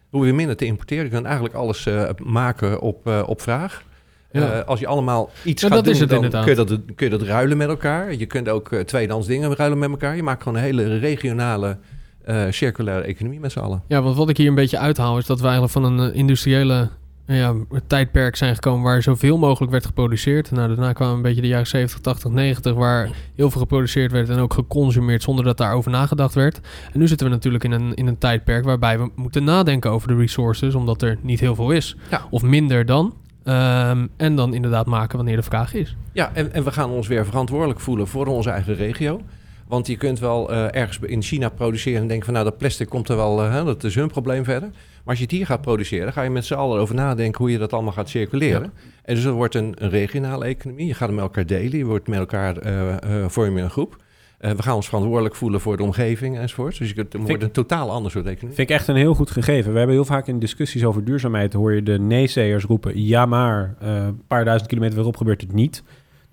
[0.09, 1.89] Hoe je minder te importeren, je kan eigenlijk alles
[2.23, 3.83] maken op, op vraag.
[4.31, 4.59] Ja.
[4.59, 7.09] Als je allemaal iets Ja, gaat dat doen, is het dan kun je, dat, kun
[7.09, 8.13] je dat ruilen met elkaar.
[8.13, 10.15] Je kunt ook tweedehands dingen ruilen met elkaar.
[10.15, 11.77] Je maakt gewoon een hele regionale
[12.27, 13.83] uh, circulaire economie met z'n allen.
[13.87, 16.15] Ja, want wat ik hier een beetje uithaal is dat we eigenlijk van een uh,
[16.15, 16.89] industriële
[17.25, 17.53] ja,
[17.87, 20.51] tijdperk zijn gekomen waar zoveel mogelijk werd geproduceerd.
[20.51, 24.29] Nou, daarna kwamen een beetje de jaren 70, 80, 90, waar heel veel geproduceerd werd
[24.29, 26.59] en ook geconsumeerd zonder dat daarover nagedacht werd.
[26.93, 30.07] En nu zitten we natuurlijk in een, in een tijdperk waarbij we moeten nadenken over
[30.07, 31.95] de resources, omdat er niet heel veel is.
[32.09, 32.21] Ja.
[32.29, 33.13] Of minder dan.
[33.45, 35.95] Um, en dan inderdaad maken wanneer de vraag is.
[36.11, 39.21] Ja, en, en we gaan ons weer verantwoordelijk voelen voor onze eigen regio.
[39.67, 42.89] Want je kunt wel uh, ergens in China produceren en denken van nou dat plastic
[42.89, 44.69] komt er wel, uh, dat is hun probleem verder.
[44.69, 47.51] Maar als je het hier gaat produceren, ga je met z'n allen over nadenken hoe
[47.51, 48.63] je dat allemaal gaat circuleren.
[48.63, 48.91] Ja.
[49.03, 50.87] En dus het wordt een, een, regionale economie.
[50.87, 52.95] Je gaat het met elkaar delen, je wordt met elkaar, uh,
[53.27, 54.01] vorm je een groep.
[54.37, 56.77] We gaan ons verantwoordelijk voelen voor de omgeving enzovoort.
[56.77, 58.55] Dus je kunt, het wordt een totaal ander soort economie.
[58.55, 59.71] Vind ik echt een heel goed gegeven.
[59.71, 61.53] We hebben heel vaak in discussies over duurzaamheid...
[61.53, 63.03] hoor je de neezeers roepen...
[63.03, 65.83] ja, maar een paar duizend kilometer verderop gebeurt het niet.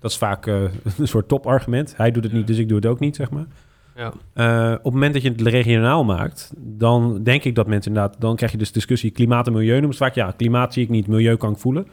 [0.01, 0.61] Dat is vaak uh,
[0.97, 1.93] een soort topargument.
[1.97, 3.45] Hij doet het niet, dus ik doe het ook niet, zeg maar.
[3.95, 4.13] Ja.
[4.35, 6.51] Uh, op het moment dat je het regionaal maakt...
[6.57, 8.21] dan denk ik dat mensen inderdaad...
[8.21, 9.79] dan krijg je dus discussie klimaat en milieu.
[9.79, 11.87] Noemen vaak, ja, klimaat zie ik niet, milieu kan ik voelen.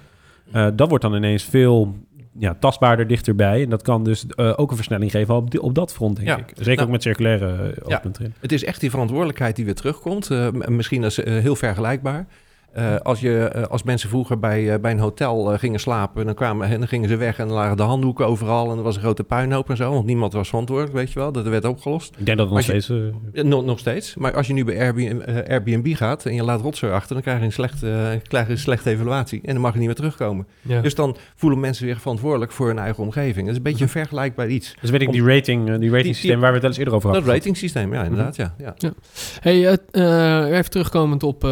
[0.55, 1.95] Uh, dat wordt dan ineens veel
[2.39, 3.63] ja, tastbaarder dichterbij.
[3.63, 6.29] En dat kan dus uh, ook een versnelling geven op, die, op dat front, denk
[6.29, 6.37] ja.
[6.37, 6.49] ik.
[6.55, 8.03] Zeker nou, ook met circulaire uh, ja.
[8.41, 10.31] Het is echt die verantwoordelijkheid die weer terugkomt.
[10.31, 12.27] Uh, misschien is heel vergelijkbaar.
[12.77, 16.35] Uh, als, je, uh, als mensen vroeger bij, uh, bij een hotel gingen slapen, dan,
[16.35, 18.95] kwamen, en dan gingen ze weg en dan lagen de handdoeken overal en er was
[18.95, 21.33] een grote puinhoop en zo, want niemand was verantwoordelijk, weet je wel.
[21.33, 22.15] Dat werd opgelost.
[22.19, 23.47] Ik denk dat het nog je, steeds...
[23.47, 24.15] Nog, nog steeds.
[24.15, 27.39] Maar als je nu bij Airbnb, Airbnb gaat en je laat rotzooi achter, dan krijg
[27.39, 30.47] je, een slechte, krijg je een slechte evaluatie en dan mag je niet meer terugkomen.
[30.63, 30.81] Ja.
[30.81, 33.41] Dus dan voelen mensen zich verantwoordelijk voor hun eigen omgeving.
[33.41, 34.75] Dat is een beetje een vergelijkbaar iets.
[34.81, 37.09] Dus weet ik, die rating, die rating systeem waar we het wel eens eerder over
[37.09, 37.27] hadden.
[37.27, 38.55] Dat rating systeem, ja, inderdaad, ja.
[38.59, 38.75] ja.
[38.77, 38.93] ja.
[39.41, 41.47] Hey, uh, even terugkomend op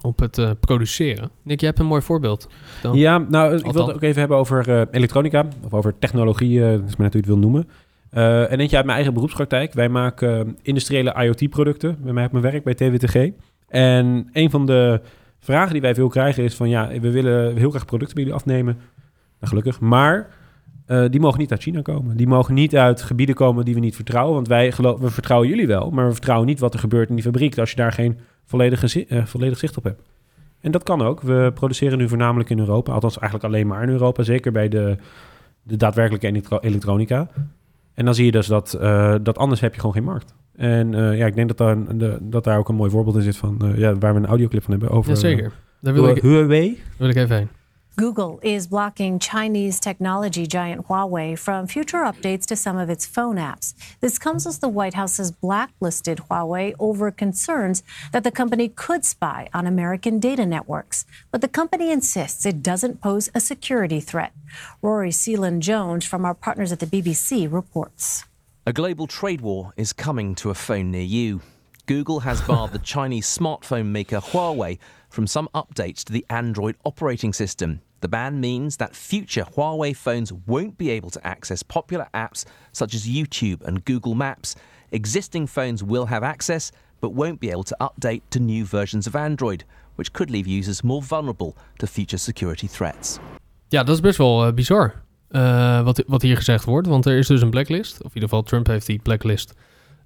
[0.00, 1.30] op het uh, produceren.
[1.42, 2.48] Nick, je hebt een mooi voorbeeld.
[2.82, 2.96] Dan.
[2.96, 6.70] Ja, nou, ik wil het ook even hebben over uh, elektronica, of over technologie, uh,
[6.70, 7.68] dat is maar net hoe je het wil noemen.
[8.12, 9.72] Uh, en eentje uit mijn eigen beroepspraktijk.
[9.72, 13.30] Wij maken industriële IoT-producten bij mij op mijn werk bij TWTG.
[13.68, 15.00] En een van de
[15.38, 16.68] vragen die wij veel krijgen is van...
[16.68, 18.74] ja, we willen heel graag producten bij jullie afnemen.
[18.74, 19.80] Nou, gelukkig.
[19.80, 20.28] Maar
[20.86, 22.16] eh, die mogen niet uit China komen.
[22.16, 24.34] Die mogen niet uit gebieden komen die we niet vertrouwen.
[24.34, 27.14] Want wij geloof, we vertrouwen jullie wel, maar we vertrouwen niet wat er gebeurt in
[27.14, 27.58] die fabriek...
[27.58, 30.02] als je daar geen volledige, zi- eh, volledig zicht op hebt.
[30.60, 31.20] En dat kan ook.
[31.20, 32.92] We produceren nu voornamelijk in Europa.
[32.92, 34.22] Althans, eigenlijk alleen maar in Europa.
[34.22, 34.96] Zeker bij de,
[35.62, 37.28] de daadwerkelijke elektro- elektronica.
[37.94, 40.34] En dan zie je dus dat, eh, dat anders heb je gewoon geen markt.
[40.56, 43.22] En eh, ja, ik denk dat daar, de, dat daar ook een mooi voorbeeld in
[43.22, 43.72] zit van...
[43.76, 45.10] ja, waar we een audioclip van hebben over...
[45.10, 45.52] Jazeker.
[45.80, 46.82] Daar wil ik, Huawei.
[46.98, 47.48] wil ik even heen.
[47.96, 53.36] Google is blocking Chinese technology giant Huawei from future updates to some of its phone
[53.36, 53.72] apps.
[54.00, 57.82] This comes as the White House has blacklisted Huawei over concerns
[58.12, 61.06] that the company could spy on American data networks.
[61.30, 64.34] But the company insists it doesn't pose a security threat.
[64.82, 68.26] Rory Seelan Jones from our partners at the BBC reports.
[68.66, 71.40] A global trade war is coming to a phone near you.
[71.86, 74.78] Google has barred the Chinese smartphone maker Huawei
[75.08, 77.80] from some updates to the Android operating system.
[78.00, 82.94] The ban means that future Huawei phones won't be able to access popular apps such
[82.94, 84.54] as YouTube and Google Maps.
[84.90, 89.14] Existing phones will have access, but won't be able to update to new versions of
[89.14, 89.64] Android,
[89.96, 93.18] which could leave users more vulnerable to future security threats.
[93.68, 95.04] Ja, dat is best wel eh, bizar.
[95.28, 96.86] eh, wat, wat hier gezegd wordt.
[96.86, 97.94] Want er is dus een blacklist.
[97.94, 99.54] Of in ieder geval, Trump heeft die blacklist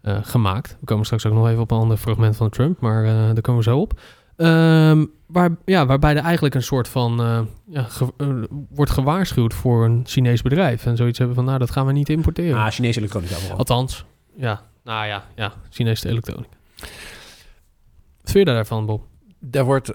[0.03, 0.76] eh, gemaakt.
[0.81, 2.81] We komen straks ook nog even op een ander fragment van Trump.
[2.81, 4.00] Maar daar komen we zo op.
[4.40, 7.20] Ehm, waar, ja, waarbij er eigenlijk een soort van...
[7.20, 8.29] eh, ja, ge- eh,
[8.70, 10.87] wordt gewaarschuwd voor een Chinees bedrijf.
[10.87, 12.61] En zoiets hebben van, nou, dat gaan we niet importeren.
[12.61, 13.59] Ah, Chinese elektronica vooral.
[13.59, 14.05] Althans,
[14.37, 14.62] ja.
[14.85, 15.53] Nou ja, ja.
[15.70, 16.57] Chinese elektronica.
[18.20, 19.05] Wat vind je daarvan, Bob?
[19.38, 19.92] Daar wordt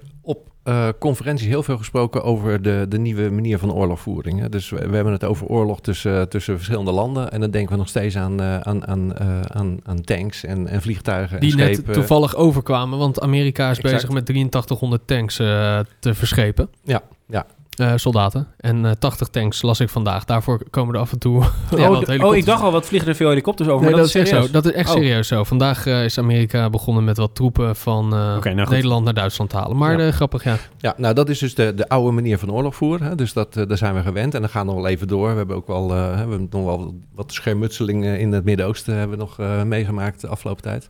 [0.65, 4.39] eh, conferenties heel veel gesproken over de, de nieuwe manier van oorlogvoering.
[4.39, 4.49] Hè.
[4.49, 7.31] Dus we, we hebben het over oorlog tussen, tussen verschillende landen.
[7.31, 10.67] En dan denken we nog steeds aan, eh, aan, aan, eh, aan, aan tanks en,
[10.67, 11.93] en vliegtuigen Die en net schepen.
[11.93, 12.97] toevallig overkwamen.
[12.99, 13.93] Want Amerika is Exact.
[13.93, 16.69] bezig met 8300 tanks eh, te verschepen.
[16.83, 17.45] Ja, ja.
[17.75, 18.47] Eh, soldaten.
[18.57, 20.25] En eh 80 tanks las ik vandaag.
[20.25, 21.43] Daarvoor komen er af en toe...
[21.77, 23.81] ja, wat oh, oh, ik dacht al, wat vliegen er veel helikopters over.
[23.81, 24.45] Nee, maar dat, is echt serieus.
[24.45, 24.51] zo.
[24.51, 24.95] Dat is echt Oh.
[24.95, 25.43] serieus zo.
[25.43, 28.69] Vandaag eh, is Amerika begonnen met wat troepen van eh, nou.
[28.69, 29.77] Nederland naar Duitsland te halen.
[29.77, 30.07] Maar Ja.
[30.07, 30.57] eh, grappig, ja.
[30.77, 33.07] Ja, nou dat is dus de, de oude manier van oorlog voeren.
[33.07, 33.15] Hè?
[33.15, 35.29] Dus dat, eh, daar zijn we gewend en dat gaat nog wel even door.
[35.31, 39.17] We hebben ook wel, eh, we hebben nog wel wat schermutselingen in het Midden-Oosten hebben
[39.17, 40.87] we nog eh, meegemaakt de afgelopen tijd.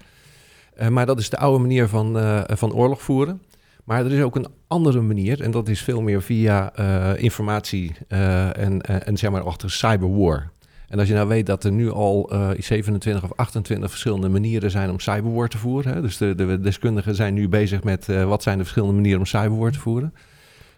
[0.76, 3.42] Eh, maar dat is de oude manier van, eh, van oorlog voeren.
[3.86, 7.92] Maar er is ook een andere manier en dat is veel meer via eh, informatie
[8.08, 10.54] eh, en, en, en zeg maar achter cyberwar.
[10.88, 14.72] En als je nou weet dat er nu al eh 27 of 28 verschillende manieren
[14.72, 15.94] zijn om cyberwar te voeren.
[15.94, 16.02] Hè?
[16.02, 19.26] Dus de, de deskundigen zijn nu bezig met eh, wat zijn de verschillende manieren om
[19.26, 20.14] cyberwar te voeren.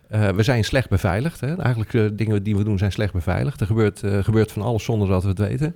[0.08, 1.40] Eh, we zijn slecht beveiligd.
[1.40, 1.56] Hè?
[1.56, 3.62] Eigenlijk de dingen die we doen zijn slecht beveiligd.
[3.62, 5.76] Er gebeurt, eh, gebeurt van alles zonder dat we het weten.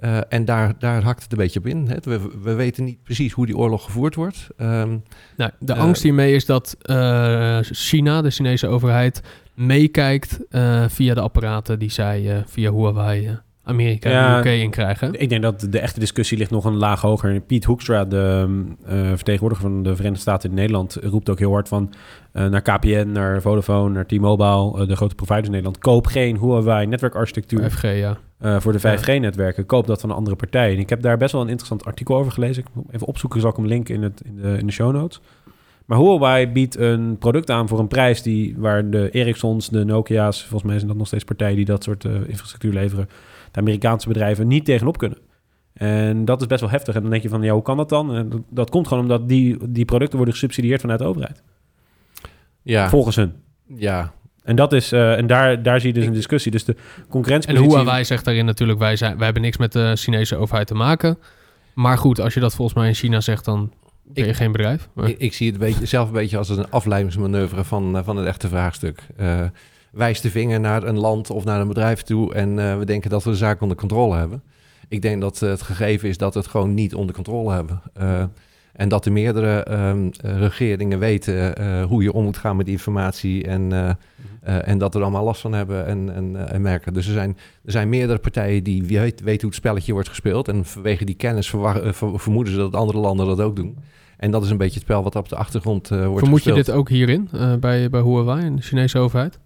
[0.00, 1.86] Eh, en daar, daar hakt het een beetje op in.
[1.88, 1.96] Hè?
[2.02, 4.48] We, we weten niet precies hoe die oorlog gevoerd wordt.
[4.56, 4.96] Ehm,
[5.36, 9.20] Nou, de Eh, angst hiermee is dat eh, China, de Chinese overheid,
[9.54, 14.34] meekijkt eh, via de apparaten die zij eh, via Huawei Amerika Ja.
[14.34, 15.20] en UK in krijgen.
[15.20, 17.40] Ik denk dat de echte discussie ligt nog een laag hoger.
[17.40, 18.48] Piet Hoekstra, de
[18.84, 21.92] eh, vertegenwoordiger van de Verenigde Staten in Nederland, roept ook heel hard van
[22.32, 25.78] eh, naar KPN, naar Vodafone, naar T-Mobile, de grote providers in Nederland.
[25.78, 28.16] Koop geen Huawei netwerkarchitectuur 5G, ja.
[28.44, 29.66] Eh, voor de 5G-netwerken.
[29.66, 30.72] Koop dat van een andere partij.
[30.72, 32.62] En ik heb daar best wel een interessant artikel over gelezen.
[32.62, 34.92] Ik moet even opzoeken, zal ik hem linken in, het, in, de, in de show
[34.92, 35.20] notes.
[35.84, 40.40] Maar Huawei biedt een product aan voor een prijs die, waar de Ericssons, de Nokia's,
[40.40, 43.08] volgens mij zijn dat nog steeds partijen die dat soort eh, infrastructuur leveren,
[43.50, 45.18] de Amerikaanse bedrijven niet tegenop kunnen.
[45.72, 46.94] En dat is best wel heftig.
[46.94, 48.14] En dan denk je van, ja, hoe kan dat dan?
[48.14, 51.42] En dat, dat komt gewoon omdat die, die producten worden gesubsidieerd vanuit de overheid.
[52.62, 53.32] ja, Volgens hun.
[53.66, 54.12] ja,
[54.44, 56.52] En, dat is, eh, en daar, daar zie je dus een discussie.
[56.52, 57.74] Dus de En concurrentiepositie...
[57.76, 61.18] Huawei zegt daarin natuurlijk, wij, zijn, wij hebben niks met de Chinese overheid te maken.
[61.74, 63.72] Maar goed, als je dat volgens mij in China zegt, dan
[64.04, 64.88] ben je Ik- geen bedrijf.
[64.92, 68.04] Maar- Ik, ik zie het een beetje, zelf een beetje als een afleidingsmanoeuvre van, eh,
[68.04, 69.06] van het echte vraagstuk.
[69.16, 69.40] Eh
[69.90, 73.10] wijs de vinger naar een land of naar een bedrijf toe en eh, we denken
[73.10, 74.42] dat we de zaak onder controle hebben.
[74.88, 77.82] Ik denk dat het gegeven is dat we het gewoon niet onder controle hebben.
[78.74, 82.68] En dat de meerdere ehm, eh, regeringen weten eh, hoe je om moet gaan met
[82.68, 83.90] informatie en, eh,
[84.42, 86.92] eh, en dat er allemaal last van hebben en, en, en merken.
[86.92, 90.48] Dus er zijn, er zijn meerdere partijen die weten weten hoe het spelletje wordt gespeeld
[90.48, 91.54] en vanwege die kennis
[91.92, 93.76] vermoeden ze dat andere landen dat ook doen.
[94.16, 96.66] En dat is een beetje het spel wat op de achtergrond wordt Vermoed je gespeeld.
[96.66, 97.28] dit ook hierin,
[97.60, 99.38] bij, bij Huawei en de Chinese overheid?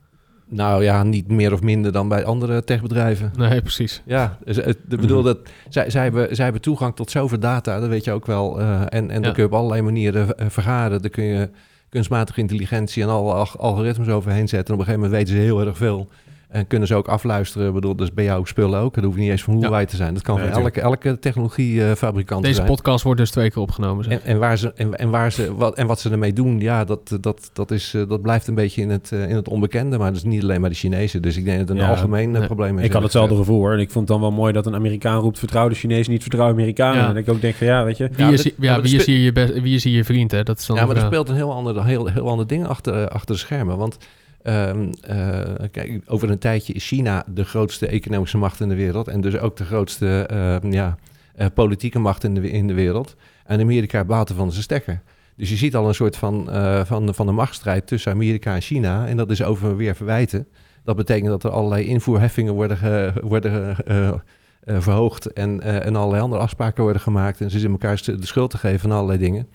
[0.50, 3.32] Nou ja, niet meer of minder dan bij andere techbedrijven.
[3.36, 4.02] Nee, precies.
[4.06, 7.88] Ja, dus, ik bedoel dat zij, zij, hebben, zij hebben toegang tot zoveel data, dat
[7.88, 8.60] weet je ook wel.
[8.60, 9.20] eh, en en Ja.
[9.20, 11.00] dan kun je op allerlei manieren eh, vergaren.
[11.02, 11.50] Daar kun je
[11.88, 14.74] kunstmatige intelligentie en alle alg- algoritmes overheen zetten.
[14.74, 16.08] En op een gegeven moment weten ze heel erg veel.
[16.48, 17.68] En kunnen ze ook afluisteren.
[17.68, 18.94] Ik bedoel, dus bij jou spullen ook.
[18.94, 20.14] Dat hoeft niet eens van Huawei te zijn.
[20.14, 22.66] Dat kan Nee, van elke, elke technologiefabrikant Deze zijn.
[22.66, 24.04] podcast wordt dus twee keer opgenomen.
[24.04, 24.12] zeg.
[24.12, 26.84] En, en, waar ze, en, en, waar ze, wat, en wat ze ermee doen, ja,
[26.84, 29.98] dat, dat, dat, is, eh, dat blijft een beetje in het, eh, in het onbekende.
[29.98, 31.22] Maar dat is niet alleen maar de Chinezen.
[31.22, 32.46] Dus ik denk dat het een Ja, algemeen eh, nee.
[32.46, 32.84] probleem is.
[32.84, 33.48] Ik had hetzelfde gezegd.
[33.48, 33.72] gevoel hoor.
[33.72, 36.22] En ik vond het dan wel mooi dat een Amerikaan roept: vertrouw de Chinezen, niet
[36.22, 37.02] vertrouw Amerikanen.
[37.02, 37.08] Ja.
[37.08, 38.08] En ik ook denk van ja, weet je.
[38.12, 40.42] Wie, Ja, is, ja, wie, is hier je best, wie is hier je vriend, hè?
[40.42, 43.08] Dat is dan Ja, maar er speelt een heel ander, heel, heel ander ding achter,
[43.08, 43.76] achter de schermen.
[43.76, 43.98] Want
[44.48, 49.08] ehm, eh, kijk, over een tijdje is China de grootste economische macht in de wereld.
[49.08, 50.96] En dus ook de grootste ehm, ja,
[51.34, 53.16] eh, politieke macht in de, in de wereld.
[53.44, 55.00] En Amerika baat ervan zijn stekker.
[55.36, 58.60] Dus je ziet al een soort van, eh van, van de machtsstrijd tussen Amerika en
[58.60, 59.06] China.
[59.06, 60.46] En dat is over weer verwijten.
[60.84, 64.20] Dat betekent dat er allerlei invoerheffingen worden, ge-
[64.66, 65.26] verhoogd.
[65.32, 67.40] En, en allerlei andere afspraken worden gemaakt.
[67.40, 69.48] En ze zitten elkaar de schuld te geven en allerlei dingen.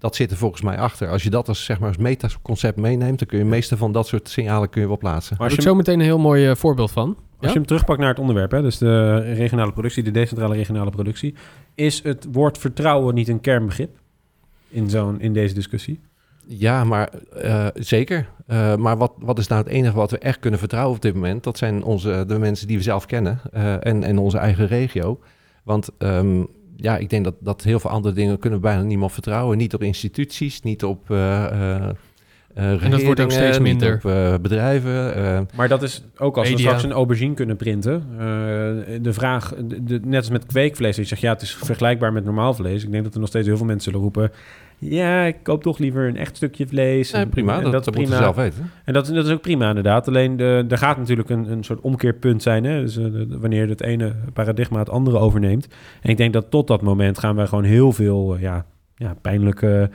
[0.00, 1.08] Dat zit er volgens mij achter.
[1.08, 4.06] Als je dat als, zeg maar, als metaconcept meeneemt, dan kun je meeste van dat
[4.06, 5.36] soort signalen kun je wel plaatsen.
[5.38, 7.08] Maar Daar als heb je, zo meteen een heel mooi eh, voorbeeld van.
[7.08, 7.48] als Ja?
[7.48, 11.34] je hem terugpakt naar het onderwerp, hè, dus de regionale productie, de decentrale regionale productie,
[11.74, 13.96] is het woord vertrouwen niet een kernbegrip
[14.68, 16.00] in, zo'n, in deze discussie?
[16.46, 18.28] Ja, maar eh, zeker.
[18.46, 21.14] Eh, maar wat, wat is nou het enige wat we echt kunnen vertrouwen op dit
[21.14, 21.44] moment?
[21.44, 25.20] Dat zijn onze, de mensen die we zelf kennen eh, en, en onze eigen regio.
[25.64, 26.44] Want ehm,
[26.82, 29.58] ja, ik denk dat, dat heel veel andere dingen kunnen we bijna niemand vertrouwen.
[29.58, 33.94] Niet op instituties, niet op uh, En dat wordt ook steeds minder.
[33.94, 35.18] Op, uh, bedrijven.
[35.18, 36.66] Uh, Maar dat is ook als we Media.
[36.68, 38.04] straks een aubergine kunnen printen.
[38.12, 38.18] Uh,
[39.02, 42.24] de vraag, de, de, net als met kweekvlees, je zegt ja, het is vergelijkbaar met
[42.24, 42.84] normaal vlees.
[42.84, 44.32] Ik denk dat er nog steeds heel veel mensen zullen roepen.
[44.80, 47.10] Ja, ik koop toch liever een echt stukje vlees.
[47.10, 48.08] Nee, prima, en dat, dat, prima.
[48.10, 48.70] we zelf weten.
[48.84, 50.08] En dat, dat is ook prima inderdaad.
[50.08, 52.64] Alleen de, er gaat natuurlijk een, een soort omkeerpunt zijn.
[52.64, 52.80] Hè?
[52.80, 55.68] Dus, uh, de, wanneer het ene paradigma het andere overneemt.
[56.02, 58.66] En ik denk dat tot dat moment gaan wij gewoon heel veel uh, ja,
[58.96, 59.90] ja, pijnlijke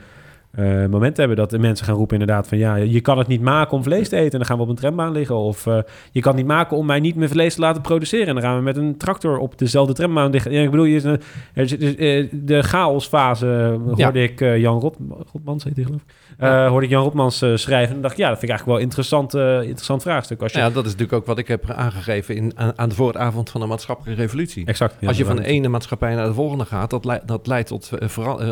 [0.58, 1.36] uh, momenten hebben.
[1.36, 2.58] Dat de mensen gaan roepen inderdaad van...
[2.58, 4.32] ja, je kan het niet maken om vlees te eten.
[4.32, 5.36] En dan gaan we op een trambaan liggen.
[5.36, 5.78] Of uh,
[6.10, 8.26] je kan het niet maken om mij niet meer vlees te laten produceren.
[8.26, 10.52] En dan gaan we met een tractor op dezelfde trambaan liggen.
[10.52, 11.20] Ja, ik bedoel, je,
[11.54, 14.12] er is, uh, de chaosfase hoorde ja.
[14.12, 14.96] ik uh, Jan Rot,
[15.32, 16.14] Rotmans, heet hij geloof ik.
[16.38, 16.68] Ja.
[16.68, 17.96] hoorde ik Jan Rotmans schrijven.
[17.96, 20.42] En dacht ja, dat vind ik eigenlijk wel een interessant, interessant vraagstuk.
[20.42, 20.58] Als je...
[20.58, 23.60] Ja, dat is natuurlijk ook wat ik heb aangegeven in, aan, aan de vooravond van
[23.60, 24.66] de maatschappelijke revolutie.
[24.66, 24.96] Exact.
[25.00, 27.68] Ja, Als je van de ene maatschappij naar de volgende gaat, dat, leidt, dat leidt
[27.68, 28.08] tot uh,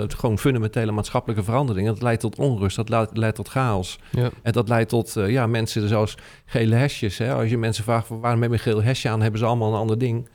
[0.09, 1.94] gewoon fundamentele maatschappelijke veranderingen.
[1.95, 3.99] Dat leidt tot onrust, dat leidt, leidt tot chaos.
[4.11, 4.31] Ja.
[4.43, 7.19] En dat leidt tot uh, ja, mensen zoals gele hesjes.
[7.19, 7.35] Hè?
[7.35, 9.79] Als je mensen vraagt waarom heb je een geel hesje aan, hebben ze allemaal een
[9.79, 10.29] ander ding.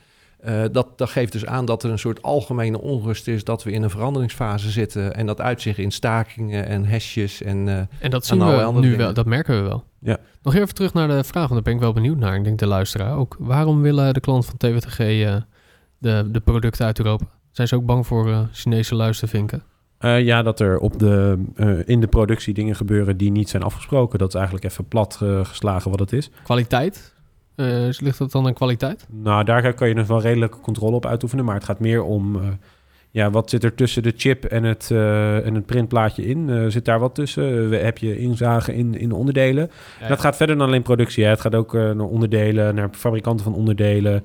[0.44, 3.70] Uh, dat, dat geeft dus aan dat er een soort algemene onrust is, dat we
[3.70, 5.14] in een veranderingsfase zitten.
[5.14, 7.42] En dat uitzicht in stakingen en hesjes.
[7.42, 9.84] En, uh, en dat zien we nu wel, dat merken we wel.
[9.98, 10.18] Ja.
[10.42, 12.36] Nog even terug naar de vraag, want daar ben ik wel benieuwd naar.
[12.36, 13.36] Ik denk de luisteraar ook.
[13.38, 14.96] Waarom willen de klanten van TWTG
[15.98, 17.24] de, de producten uit Europa?
[17.50, 19.62] Zijn ze ook bang voor uh, Chinese luistervinken?
[20.00, 23.62] Uh, ja, dat er op de, uh, in de productie dingen gebeuren die niet zijn
[23.62, 24.18] afgesproken.
[24.18, 26.30] Dat is eigenlijk even plat uh, geslagen wat het is.
[26.42, 27.14] Kwaliteit?
[27.56, 29.06] Uh, ligt dat dan aan kwaliteit?
[29.10, 31.44] Nou, daar kan je nog wel redelijke controle op uitoefenen.
[31.44, 32.40] Maar het gaat meer om...
[33.10, 36.70] ja, wat zit er tussen de chip en het, en het printplaatje in?
[36.72, 37.70] zit daar wat tussen?
[37.84, 39.70] heb je inzagen in, in onderdelen?
[39.70, 40.08] Ja, ja.
[40.08, 41.24] Dat gaat verder dan alleen productie.
[41.24, 41.30] Hè.
[41.30, 44.24] Het gaat ook naar onderdelen, naar fabrikanten van onderdelen.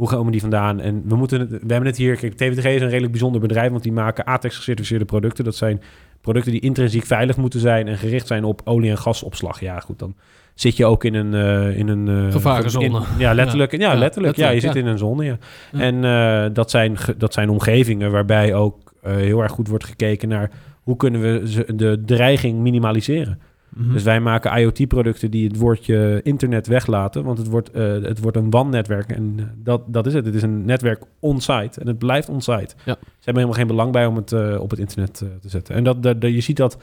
[0.00, 0.80] Hoe komen die vandaan?
[0.80, 2.16] En we, moeten het, we hebben het hier...
[2.16, 3.70] Kijk, TVTG is een redelijk bijzonder bedrijf...
[3.70, 5.44] want die maken ATEX gecertificeerde producten.
[5.44, 5.82] Dat zijn
[6.20, 7.88] producten die intrinsiek veilig moeten zijn...
[7.88, 9.60] en gericht zijn op olie- en gasopslag.
[9.60, 10.14] Ja, goed, dan
[10.54, 11.32] zit je ook in een...
[11.32, 12.98] Uh, in een uh, Gevarenzone.
[12.98, 13.72] In, ja, letterlijk.
[13.72, 14.36] Ja, ja, ja letterlijk.
[14.36, 15.38] Ja, je zit in een zone, ja.
[15.72, 20.50] En uh, dat, zijn, dat zijn omgevingen waarbij ook heel erg goed wordt gekeken naar...
[20.82, 23.38] hoe kunnen we de dreiging minimaliseren?
[23.76, 23.92] Mm-hmm.
[23.92, 27.24] Dus wij maken IoT-producten die het woordje internet weglaten.
[27.24, 29.10] Want het wordt, uh, het wordt een WAN-netwerk.
[29.10, 30.24] En uh, dat, dat is het.
[30.26, 31.80] Het is een netwerk on-site.
[31.80, 32.74] En het blijft on-site.
[32.84, 32.96] Ja.
[33.00, 35.74] Ze hebben helemaal geen belang bij om het uh, op het internet te zetten.
[35.74, 36.82] En dat, dat, dat, je ziet dat,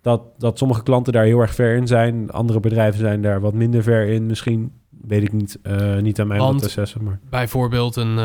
[0.00, 2.30] dat, dat sommige klanten daar heel erg ver in zijn.
[2.30, 4.26] Andere bedrijven zijn daar wat minder ver in.
[4.26, 5.58] Misschien weet ik niet,
[6.00, 7.04] niet aan mij Want te assessen.
[7.04, 7.18] Maar.
[7.30, 8.16] Bijvoorbeeld een,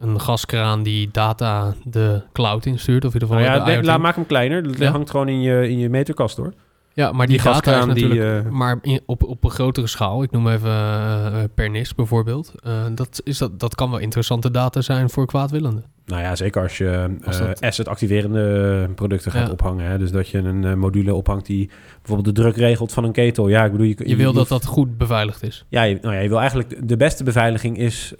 [0.00, 3.04] een gaskraan die data de cloud instuurt.
[3.04, 4.62] Of in ieder geval nou ja, de laat, maak hem kleiner.
[4.62, 4.90] Dat ja.
[4.90, 6.52] hangt gewoon in je, in je meterkast hoor.
[6.94, 8.48] Ja, maar die, die data is natuurlijk, die, uh...
[8.50, 12.72] maar in, op, op een grotere schaal, ik noem even uh, per NIS bijvoorbeeld, uh,
[12.94, 15.84] dat, is dat, dat kan wel interessante data zijn voor kwaadwillenden.
[16.06, 17.60] Nou ja, zeker als je als dat...
[17.60, 19.52] asset-activerende producten gaat Ja.
[19.52, 19.86] ophangen.
[19.86, 19.98] Hè?
[19.98, 21.70] Dus dat je een module ophangt die
[22.02, 23.48] bijvoorbeeld de druk regelt van een ketel.
[23.48, 23.86] Ja, ik bedoel...
[23.86, 25.64] Je, je wil dat dat goed beveiligd is.
[25.68, 26.88] Ja, je, nou ja, je wil eigenlijk...
[26.88, 28.12] De beste beveiliging is,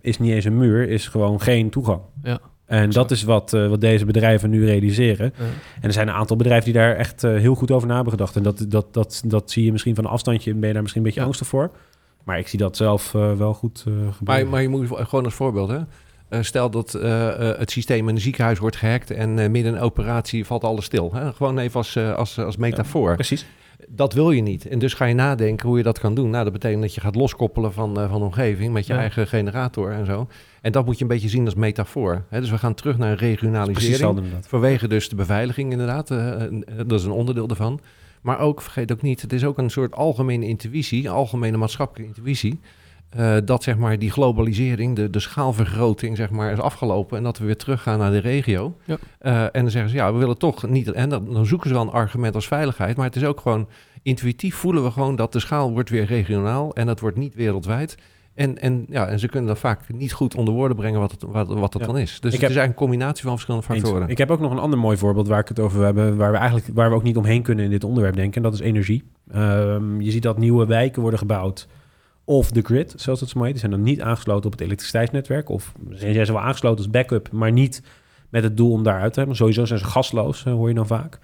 [0.00, 2.00] is niet eens een muur, is gewoon geen toegang.
[2.22, 2.38] Ja.
[2.68, 5.32] En dat is wat, uh, wat deze bedrijven nu realiseren.
[5.38, 5.44] Ja.
[5.80, 8.12] En er zijn een aantal bedrijven die daar echt uh, heel goed over na hebben
[8.12, 8.36] gedacht.
[8.36, 10.54] En dat, dat, dat, dat zie je misschien van een afstandje.
[10.54, 11.26] Ben je daar misschien een beetje Ja.
[11.26, 11.70] angstig voor.
[12.24, 14.14] Maar ik zie dat zelf uh, wel goed gebeuren.
[14.24, 16.42] Maar, maar je moet gewoon als voorbeeld, hè?
[16.42, 16.92] Stel dat
[17.58, 21.10] het systeem in een ziekenhuis wordt gehackt en midden in een operatie valt alles stil.
[21.14, 21.32] Hè?
[21.32, 23.08] Gewoon even als, als, als metafoor.
[23.08, 23.46] Ja, precies.
[23.88, 24.66] Dat wil je niet.
[24.66, 26.30] En dus ga je nadenken hoe je dat kan doen.
[26.30, 28.98] Nou, dat betekent dat je gaat loskoppelen van, uh, van de omgeving met je Ja.
[28.98, 30.28] eigen generator en zo.
[30.62, 32.24] En dat moet je een beetje zien als metafoor.
[32.28, 32.40] Hè?
[32.40, 33.98] Dus we gaan terug naar een regionalisering.
[34.46, 36.10] Vanwege dus de beveiliging inderdaad.
[36.10, 36.50] eh, eh,
[36.86, 37.80] dat is een onderdeel daarvan.
[38.22, 42.60] Maar ook, vergeet ook niet, het is ook een soort algemene intuïtie, algemene maatschappelijke intuïtie.
[43.10, 47.16] Eh, dat zeg maar die globalisering, de, de schaalvergroting zeg maar, is afgelopen.
[47.16, 48.76] En dat we weer teruggaan naar de regio.
[48.84, 48.96] Ja.
[49.18, 50.92] Eh, en dan zeggen ze, ja, we willen toch niet...
[50.92, 52.96] En dan, dan zoeken ze wel een argument als veiligheid.
[52.96, 53.68] Maar het is ook gewoon
[54.02, 56.74] intuïtief voelen we gewoon dat de schaal wordt weer regionaal.
[56.74, 57.96] En dat wordt niet wereldwijd.
[58.34, 61.22] En, en, ja, en ze kunnen dan vaak niet goed onder woorden brengen wat het,
[61.22, 61.88] wat, wat het Ja.
[61.88, 62.10] dan is.
[62.10, 63.80] Dus Ik het heb- is eigenlijk een combinatie van verschillende Eens.
[63.82, 64.08] factoren.
[64.08, 66.36] Ik heb ook nog een ander mooi voorbeeld waar ik het over hebben, waar we
[66.36, 68.36] eigenlijk waar we ook niet omheen kunnen in dit onderwerp denken.
[68.36, 69.02] En dat is energie.
[69.30, 71.68] Ehm, je ziet dat nieuwe wijken worden gebouwd
[72.28, 73.60] off the grid, zoals het zo mooi heet.
[73.60, 75.48] Die zijn dan niet aangesloten op het elektriciteitsnetwerk.
[75.48, 77.82] Of zijn zij wel aangesloten als backup, maar niet
[78.28, 79.36] met het doel om daaruit te hebben.
[79.36, 81.18] Sowieso zijn ze gasloos, eh, hoor je dan vaak.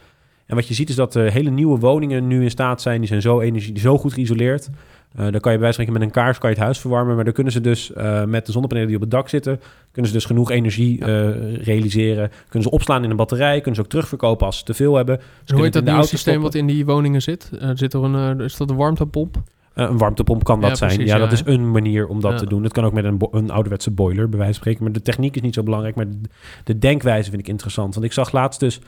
[0.47, 2.99] En wat je ziet is dat er hele nieuwe woningen nu in staat zijn.
[2.99, 4.71] Die zijn zo, energie, zo goed geïsoleerd.
[5.15, 6.79] Eh dan kan je bij wijze van spreken met een kaars kan je het huis
[6.79, 7.15] verwarmen.
[7.15, 9.61] Maar dan kunnen ze dus eh, met de zonnepanelen die op het dak zitten...
[9.91, 12.31] kunnen ze dus genoeg energie eh, realiseren.
[12.49, 13.55] Kunnen ze opslaan in een batterij.
[13.55, 15.21] Kunnen ze ook terugverkopen als ze te veel hebben.
[15.45, 16.43] Ze Hoe heet dat nieuwe systeem stoppen.
[16.43, 17.51] wat in die woningen zit?
[17.61, 19.43] Eh, zit er een, eh, is dat een warmtepomp?
[19.75, 20.91] Eh, een warmtepomp kan dat Ja, zijn.
[20.91, 22.39] precies, ja, ja, dat is een manier om dat Ja.
[22.39, 22.63] te doen.
[22.63, 24.83] Het kan ook met een, een ouderwetse boiler, bij wijze van spreken.
[24.85, 25.95] Maar de techniek is niet zo belangrijk.
[25.95, 26.17] Maar de,
[26.65, 27.95] de denkwijze vind ik interessant.
[27.95, 28.81] Want ik zag laatst dus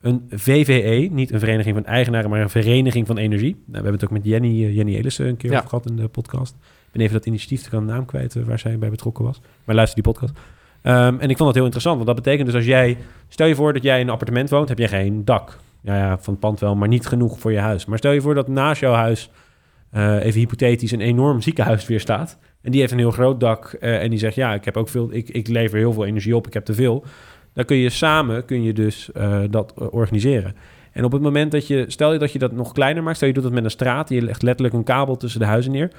[0.00, 3.52] een VVE, niet een vereniging van eigenaren, maar een vereniging van energie.
[3.52, 5.96] Nou, we hebben het ook met Jenny, eh, Jenny Elissen een keer over gehad in
[5.96, 6.54] de podcast.
[6.60, 9.24] Ik ben even dat initiatief, ik kan de naam kwijt, eh, waar zij bij betrokken
[9.24, 9.40] was.
[9.64, 10.34] Maar luister die podcast.
[10.82, 12.96] Ehm, en ik vond dat heel interessant, want dat betekent dus als jij...
[13.28, 15.58] Stel je voor dat jij in een appartement woont, heb je geen dak.
[15.80, 17.84] Ja, ja, van het pand wel, maar niet genoeg voor je huis.
[17.84, 19.30] Maar stel je voor dat naast jouw huis,
[19.94, 22.38] even hypothetisch, een enorm ziekenhuis weer staat.
[22.62, 24.88] En die heeft een heel groot dak eh, en die zegt, ja, ik heb ook
[24.88, 27.04] veel, ik, ik lever heel veel energie op, ik heb te veel.
[27.52, 30.54] Dan kun je samen, kun je dus eh, dat eh, organiseren.
[30.92, 33.28] En op het moment dat je, stel je dat je dat nog kleiner maakt, stel
[33.28, 35.90] je doet dat met een straat, je legt letterlijk een kabel tussen de huizen neer.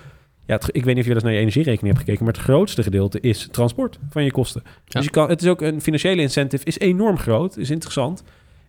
[0.45, 2.33] Ja, het- ik weet niet of je dat eens naar je energierekening hebt gekeken, maar
[2.33, 4.61] het grootste gedeelte is transport van je kosten.
[4.65, 4.71] Ja.
[4.85, 8.23] Dus je kan, het is ook een financiële incentive, is enorm groot, is interessant.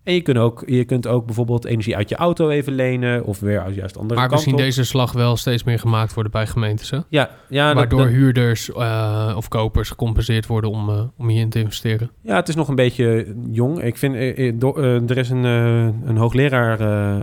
[0.06, 3.40] En je kunt ook, je kunt ook bijvoorbeeld energie uit je auto even lenen, of
[3.40, 4.58] weer uit juist andere Maar we zien op.
[4.60, 6.90] deze slag wel steeds meer gemaakt worden bij gemeentes.
[6.90, 6.98] Hè?
[7.08, 11.58] Ja, ja, Waardoor dat- huurders eh, of kopers gecompenseerd worden om, eh, om hierin te
[11.58, 12.10] investeren.
[12.20, 13.82] Ja, het is nog een beetje jong.
[13.82, 16.80] Ik vind, eh, er is een, een hoogleraar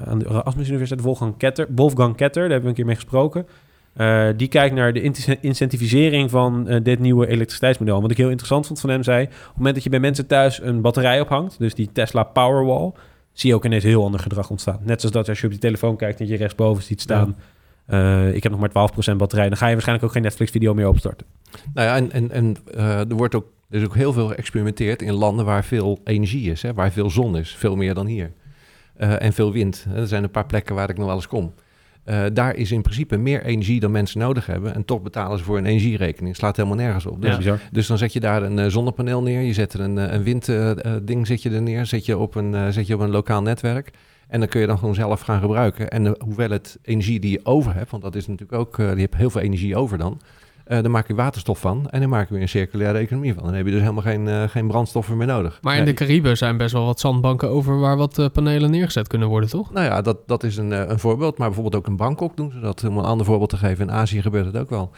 [0.07, 3.45] aan de Erasmus Universiteit, Wolfgang Ketter, Wolfgang Ketter, daar hebben we een keer mee gesproken.
[3.93, 8.01] Eh, die kijkt naar de incentivisering van eh, dit nieuwe elektriciteitsmodel.
[8.01, 10.27] Wat ik heel interessant vond van hem zei, op het moment dat je bij mensen
[10.27, 12.91] thuis een batterij ophangt, dus die Tesla Powerwall,
[13.32, 14.79] zie je ook ineens heel ander gedrag ontstaan.
[14.84, 17.36] Net zoals dat als je op je telefoon kijkt en je rechtsboven ziet staan,
[17.86, 20.88] eh, ik heb nog maar 12% batterij, dan ga je waarschijnlijk ook geen Netflix-video meer
[20.88, 21.27] opstarten.
[21.73, 22.58] Nou ja, en, en, en
[23.10, 26.62] er wordt ook, er is ook heel veel geëxperimenteerd in landen waar veel energie is,
[26.62, 28.32] hè, waar veel zon is, veel meer dan hier.
[28.95, 29.86] En veel wind.
[29.95, 31.53] Er zijn een paar plekken waar ik nog wel eens kom.
[32.03, 34.73] Eh, daar is in principe meer energie dan mensen nodig hebben.
[34.75, 36.35] En toch betalen ze voor een energierekening.
[36.35, 37.21] Slaat helemaal nergens op.
[37.21, 39.41] Dus, Ja, dus dan zet je daar een eh, zonnepaneel neer.
[39.41, 41.85] Je zet er een, eh, een windding zet je er neer.
[41.85, 43.91] Zet je, op een, eh, zet je op een lokaal netwerk.
[44.27, 45.89] En dan kun je dan gewoon zelf gaan gebruiken.
[45.89, 48.99] En de hoeveelheid energie die je over hebt, want dat is natuurlijk ook, eh, je
[49.01, 50.21] hebt heel veel energie over dan.
[50.63, 53.43] Eh dan maak je waterstof van en dan maak je weer een circulaire economie van.
[53.43, 55.60] Dan heb je dus helemaal geen, eh, geen brandstoffen meer nodig.
[55.62, 59.08] Maar in de Cariben zijn best wel wat zandbanken over waar wat eh, panelen neergezet
[59.08, 59.71] kunnen worden, toch?
[59.71, 61.38] Nou ja, dat, dat is een, een voorbeeld.
[61.38, 62.84] Maar bijvoorbeeld ook in Bangkok doen ze dat.
[62.84, 63.88] Om een ander voorbeeld te geven.
[63.88, 64.91] In Azië gebeurt het ook wel.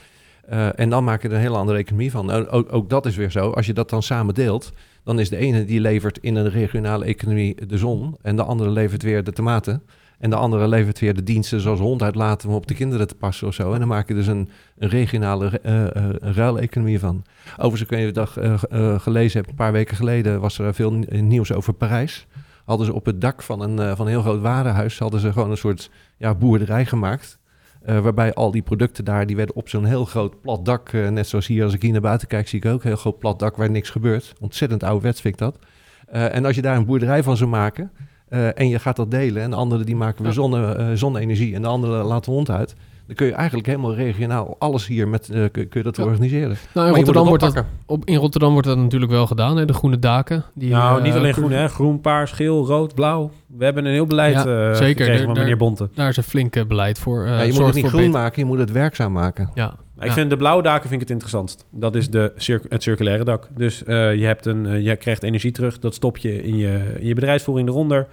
[0.75, 2.32] En dan maak je er een hele andere economie van.
[2.32, 3.49] Ook, ook dat is weer zo.
[3.49, 4.71] Als je dat dan samen deelt,
[5.04, 8.15] dan is de ene die levert in een regionale economie de zon.
[8.21, 9.84] En de andere levert weer de tomaten.
[10.19, 13.15] En de andere levert weer de diensten zoals hond uitlaten om op de kinderen te
[13.15, 13.73] passen of zo.
[13.73, 17.23] En dan maak je dus een, een regionale eh eh, ruileconomie van.
[17.58, 20.93] Overigens, kun je dag eh, eh, gelezen hebben, een paar weken geleden was er veel
[20.93, 22.28] ni- nieuws over Parijs.
[22.65, 25.51] Hadden ze op het dak van een, van een heel groot warenhuis, hadden ze gewoon
[25.51, 27.39] een soort ja, boerderij gemaakt.
[27.86, 31.47] Waarbij al die producten daar, die werden op zo'n heel groot plat dak, net zoals
[31.47, 33.56] hier als ik hier naar buiten kijk, zie ik ook een heel groot plat dak
[33.56, 34.34] waar niks gebeurt.
[34.39, 35.60] Ontzettend ouderwets vind ik dat.
[36.06, 37.91] En als je daar een boerderij van zou maken
[38.29, 40.33] eh, en je gaat dat delen en de anderen die maken weer Ja.
[40.33, 42.75] zonne, eh, zonne-energie en de anderen laten hond uit,
[43.07, 46.03] dan kun je eigenlijk helemaal regionaal alles hier met, eh, kun, je dat Ja.
[46.03, 46.57] organiseren.
[46.73, 49.65] Nou, in Rotterdam, wordt dat, op, in Rotterdam wordt dat natuurlijk wel gedaan, hè?
[49.65, 50.43] de groene daken.
[50.53, 51.67] Die, nou, niet alleen groen, hè?
[51.67, 53.31] Groen, paars, geel, rood, blauw.
[53.57, 55.07] We hebben een heel beleid Ja, eh, zeker.
[55.07, 55.89] Daar- van meneer daar- Bonte.
[55.95, 57.23] Daar is een flinke beleid voor.
[57.25, 59.49] eh Ja, je moet het niet groen beter- maken, je moet het werkzaam maken.
[59.53, 61.65] Ja, Ik vind de blauwe daken vind ik het interessantst.
[61.71, 63.47] Dat is de cir- het circulaire dak.
[63.55, 65.79] Dus eh, je, hebt een, eh, je krijgt energie terug.
[65.79, 68.08] Dat stop je in je, in je bedrijfsvoering eronder.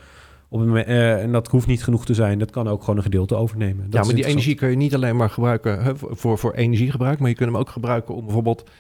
[0.49, 2.39] Op eh, en dat hoeft niet genoeg te zijn.
[2.39, 3.91] Dat kan ook gewoon een gedeelte overnemen.
[3.91, 7.19] Dat ja, maar die energie kun je niet alleen maar gebruiken hè, voor, voor, energiegebruik,
[7.19, 8.71] maar je kunt hem ook gebruiken om bijvoorbeeld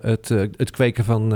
[0.00, 1.32] het, het kweken van,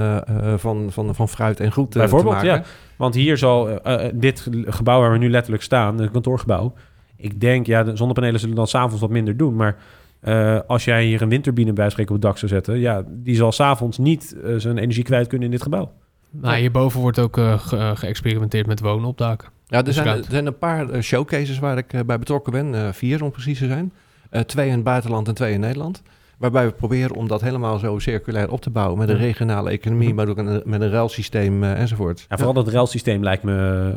[0.57, 2.63] van, van, van fruit en groente Bijvoorbeeld, te maken.
[2.63, 2.69] ja.
[2.97, 3.81] Want hier zal
[4.15, 6.75] dit gebouw waar we nu letterlijk staan, een kantoorgebouw,
[7.17, 9.57] Ik denk, ja, de zonnepanelen zullen dan s'avonds wat minder doen.
[9.57, 9.77] Maar
[10.25, 12.79] eh, als jij hier een windturbine bij op het dak zou zetten...
[12.79, 15.93] ja, die zal s'avonds niet eh, zijn energie kwijt kunnen in dit gebouw.
[16.31, 19.49] Nou, hierboven wordt ook eh, ge- geëxperimenteerd met wonen op daken.
[19.67, 22.75] Ja, er Dus zijn, er zijn een paar showcases waar ik bij betrokken ben.
[22.75, 23.93] eh, vier om precies te zijn.
[24.31, 26.03] Eh, twee in het buitenland en twee in Nederland.
[26.39, 28.99] Waarbij we proberen om dat helemaal zo circulair op te bouwen.
[28.99, 32.27] Met een regionale economie, maar ook een, met een ruilsysteem eh, enzovoort.
[32.29, 33.91] Ja, vooral dat railsysteem lijkt me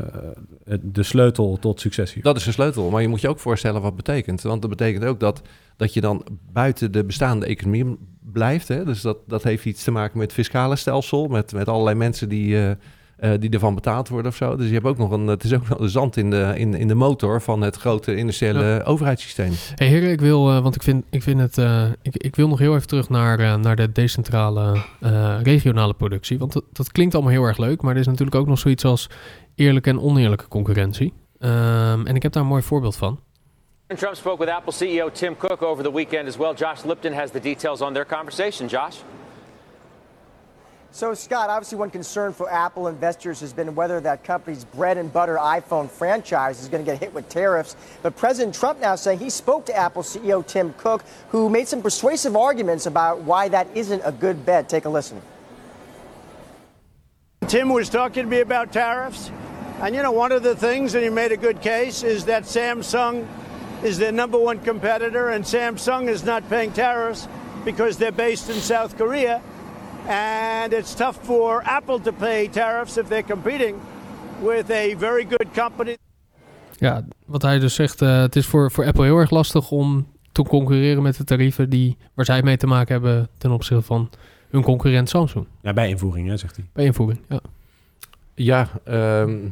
[0.66, 2.24] eh, de sleutel tot succes hier.
[2.24, 2.90] Dat is de sleutel.
[2.90, 4.42] Maar je moet je ook voorstellen wat het betekent.
[4.42, 5.42] Want dat betekent ook dat,
[5.76, 7.98] dat je dan buiten de bestaande economie
[8.32, 8.68] blijft.
[8.68, 8.86] Hè?
[8.86, 11.28] Dus dat, dat heeft iets te maken met het fiscale stelsel.
[11.28, 12.72] Met, met allerlei mensen die, eh,
[13.18, 14.56] eh, die ervan betaald worden of zo.
[14.56, 16.88] Dus je hebt ook nog een, het is ook een zand in de, in, in
[16.88, 19.52] de motor van het grote industriële overheidssysteem.
[19.76, 22.48] Hey heren, ik wil, eh, want ik vind, ik vind het, eh, ik, ik wil
[22.48, 26.40] nog heel even terug naar, eh, naar de decentrale eh, regionale productie.
[26.40, 28.86] Want dat, dat klinkt allemaal heel erg leuk, maar er is natuurlijk ook nog zoiets
[28.86, 29.10] als
[29.56, 31.14] eerlijke en oneerlijke concurrentie.
[31.40, 33.20] Ehm, en ik heb daar een mooi voorbeeld van.
[33.96, 36.54] Trump spoke with Apple CEO Tim Cook over the weekend as well.
[36.56, 38.68] Josh Lipton has the details on their conversation.
[38.68, 38.96] Josh?
[40.98, 45.14] So, Scott, obviously, one concern for Apple investors has been whether that company's bread and
[45.14, 47.76] butter iPhone franchise is going to get hit with tariffs.
[48.02, 51.84] But President Trump now saying he spoke to Apple CEO Tim Cook, who made some
[51.84, 54.70] persuasive arguments about why that isn't a good bet.
[54.70, 55.22] Take a listen.
[57.48, 59.30] Tim was talking to me about tariffs.
[59.82, 62.46] And you know, one of the things, and he made a good case, is that
[62.46, 63.28] Samsung
[63.84, 67.28] is their number one competitor, and Samsung is not paying tariffs
[67.64, 69.44] because they're based in South Korea.
[70.08, 73.76] And it's tough for Apple to pay tariffs if they're competing
[74.42, 75.98] with a very good company.
[76.80, 80.08] Ja, wat hij dus zegt, eh, het is voor, voor Apple heel erg lastig om
[80.32, 84.10] te concurreren met de tarieven die, waar zij mee te maken hebben ten opzichte van
[84.50, 85.46] hun concurrent Samsung.
[85.62, 86.66] Ja, bij invoering, hè, zegt hij.
[86.74, 87.40] Bij invoering, ja.
[88.34, 89.48] Ja, ehm,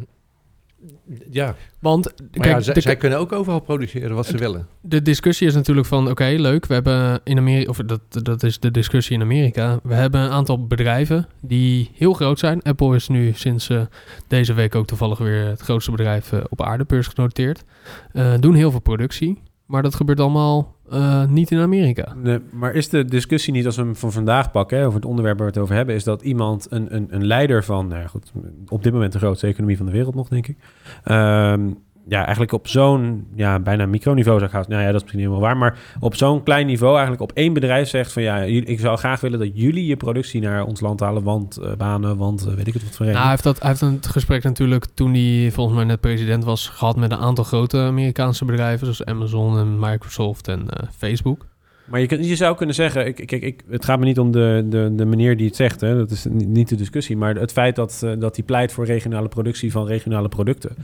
[1.29, 1.55] ja.
[1.79, 4.67] Want kijk, ja, zij, de- zij kunnen ook overal produceren wat ze willen.
[4.81, 8.59] de discussie is natuurlijk van, oké, leuk, we hebben in Amerika, of dat, dat is
[8.59, 12.61] de discussie in Amerika, we hebben een aantal bedrijven die heel groot zijn.
[12.61, 13.81] Apple is nu sinds eh,
[14.27, 17.63] deze week ook toevallig weer het grootste bedrijf eh, op aarde, genoteerd.
[18.11, 22.13] Eh, doen heel veel productie, maar dat gebeurt allemaal eh, niet in Amerika.
[22.23, 25.37] Nee, maar is de discussie niet, als we hem van vandaag pakken, over het onderwerp
[25.37, 28.31] waar we het over hebben, is dat iemand, een, een, een leider van, nou goed,
[28.67, 30.57] op dit moment de grootste economie van de wereld nog, denk ik,
[31.03, 31.69] ehm,
[32.07, 35.41] ja, eigenlijk op zo'n, ja, bijna microniveau zou gaan, nou ja, dat is misschien helemaal
[35.41, 38.97] waar, maar op zo'n klein niveau eigenlijk op één bedrijf zegt van, ja, ik zou
[38.97, 42.53] graag willen dat jullie je productie naar ons land halen, want eh, banen, want eh,
[42.53, 43.21] weet ik het wat voor reden.
[43.21, 46.43] Nou, hij heeft, dat, hij heeft een gesprek natuurlijk toen hij volgens mij net president
[46.43, 51.45] was gehad met een aantal grote Amerikaanse bedrijven, zoals Amazon en Microsoft en eh, Facebook.
[51.85, 54.65] Maar je, je zou kunnen zeggen, ik, kijk, ik, het gaat me niet om de,
[54.69, 57.75] de, de meneer die het zegt, hè, dat is niet, de discussie, maar het feit
[57.75, 60.75] dat, dat hij pleit voor regionale productie van regionale producten.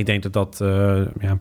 [0.00, 1.38] Ik denk dat dat, eh, ja,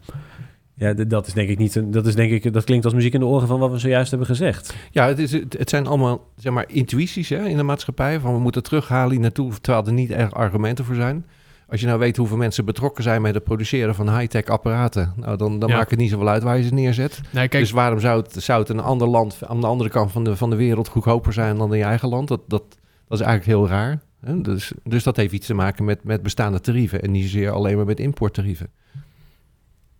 [0.74, 3.14] ja, dat is denk ik niet, een- dat is denk ik, dat klinkt als muziek
[3.14, 4.76] in de oren van wat we zojuist hebben gezegd.
[4.92, 8.20] Ja, het, is, het, zijn allemaal zeg maar, intuïties hè, in de maatschappij.
[8.20, 11.26] Van we moeten terughalen hier naartoe, terwijl er niet echt argumenten voor zijn.
[11.70, 15.38] Als je nou weet hoeveel mensen betrokken zijn met het produceren van high-tech apparaten, nou,
[15.38, 15.76] dan, dan Ja.
[15.76, 17.22] maakt het niet zoveel uit waar je ze neerzet.
[17.32, 20.12] Nee, kijk, dus waarom zou het, zou het een ander land aan de andere kant
[20.12, 22.28] van de, van de wereld goedkoper zijn dan in je eigen land?
[22.28, 22.64] Dat, dat,
[23.08, 24.00] dat is eigenlijk heel raar.
[24.22, 27.76] Dus, dus dat heeft iets te maken met, met bestaande tarieven en niet zozeer alleen
[27.78, 28.68] maar met importtarieven.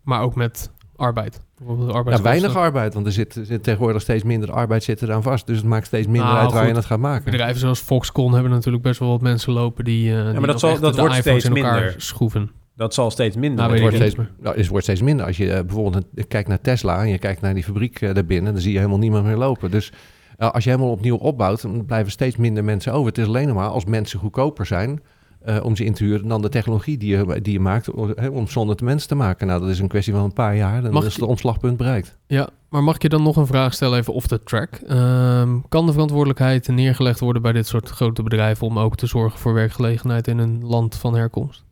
[0.02, 1.40] maar ook met arbeid.
[1.58, 5.46] Bijvoorbeeld Ja, weinig arbeid, want er zit, zit tegenwoordig steeds minder arbeid zit eraan vast.
[5.46, 7.24] Dus het maakt steeds minder Nou, uit waar je het gaat maken.
[7.24, 10.58] Bedrijven zoals Foxconn hebben natuurlijk best wel wat mensen lopen die, eh die dat nog
[10.58, 11.94] zal- dat de wordt steeds minder.
[11.96, 12.50] schroeven.
[12.76, 13.58] Dat zal steeds minder.
[13.58, 15.26] Nou, het weet wordt steeds, nou, het wordt steeds minder.
[15.26, 18.52] Als je eh, bijvoorbeeld kijkt naar Tesla en je kijkt naar die fabriek eh, daarbinnen,
[18.52, 19.70] dan zie je helemaal niemand meer lopen.
[19.70, 19.92] Dus
[20.48, 23.06] als je helemaal opnieuw opbouwt, dan blijven steeds minder mensen over.
[23.06, 25.00] Het is alleen nog maar als mensen goedkoper zijn
[25.40, 28.32] eh, om ze in te huren dan de technologie die je, die je maakt eh,
[28.32, 29.46] om zonder te mensen te maken.
[29.46, 30.82] Nou, dat is een kwestie van een paar jaar.
[30.82, 32.16] Dan Mag is het omslagpunt bereikt.
[32.26, 34.74] Ja, maar mag ik je dan nog een vraag stellen even off the track?
[34.74, 39.38] Ehm, kan de verantwoordelijkheid neergelegd worden bij dit soort grote bedrijven om ook te zorgen
[39.38, 41.64] voor werkgelegenheid in een land van herkomst?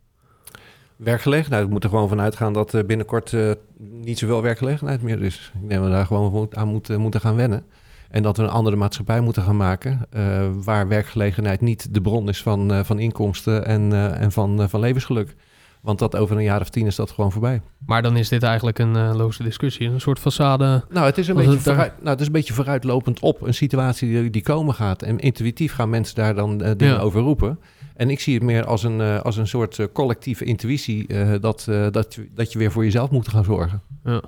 [0.95, 5.21] Werkgelegenheid, we moeten er gewoon van uitgaan dat eh, binnenkort eh, niet zoveel werkgelegenheid meer
[5.21, 5.51] is.
[5.61, 7.63] Ik denk dat we daar gewoon aan moeten, moeten gaan wennen.
[8.09, 9.99] En dat we een andere maatschappij moeten gaan maken.
[10.09, 14.69] eh, waar werkgelegenheid niet de bron is van, eh, van inkomsten en, eh, en van,
[14.69, 15.35] van levensgeluk.
[15.81, 17.61] Want dat over een jaar of tien is dat gewoon voorbij.
[17.85, 20.85] Maar dan is dit eigenlijk een loze discussie, een soort façade.
[20.89, 23.41] Nou, het is een, beetje, het daar- vooruit, nou, het is een beetje vooruitlopend op
[23.41, 25.01] een situatie die, die komen gaat.
[25.01, 26.97] En intuïtief gaan mensen daar dan dingen Ja.
[26.99, 27.59] over roepen.
[27.95, 31.07] En ik zie het meer als een, als een soort collectieve intuïtie...
[31.39, 33.81] dat, dat, je- dat je weer voor jezelf moet gaan zorgen.
[34.03, 34.21] Ja.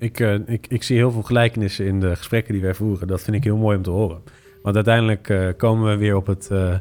[0.00, 3.08] Ik, eh, ik, ik zie heel veel gelijkenissen in de gesprekken die wij voeren.
[3.08, 4.18] Dat vind ik heel mooi om te horen.
[4.62, 6.74] Want uiteindelijk eh, komen we weer op het, eh,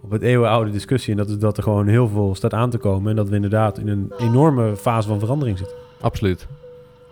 [0.00, 1.12] op het eeuwenoude discussie.
[1.12, 3.10] En dat is dat er gewoon heel veel staat aan te komen.
[3.10, 5.76] En dat we inderdaad in een enorme fase van verandering zitten.
[6.00, 6.46] Absoluut.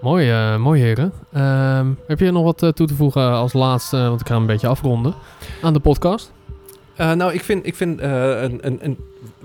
[0.00, 1.12] Mooi, eh, mooi heren.
[1.32, 4.66] Ehm, heb je nog wat toe te voegen als laatste, want ik ga een beetje
[4.66, 5.14] afronden,
[5.62, 6.32] aan de podcast?
[6.94, 8.96] Eh, nou, ik vind, ik vind eh, een, een, een,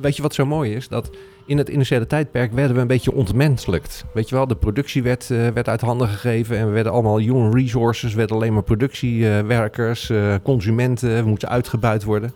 [0.02, 0.88] weet je wat zo mooi is?
[0.88, 1.10] Dat
[1.46, 4.06] in het initiële tijdperk werden we een beetje ontmenselijkt.
[4.14, 7.18] Weet je wel, de productie werd, eh, werd uit handen gegeven en we werden allemaal
[7.18, 12.32] human resources, werden alleen maar productiewerkers, eh, consumenten, we moeten uitgebuit worden.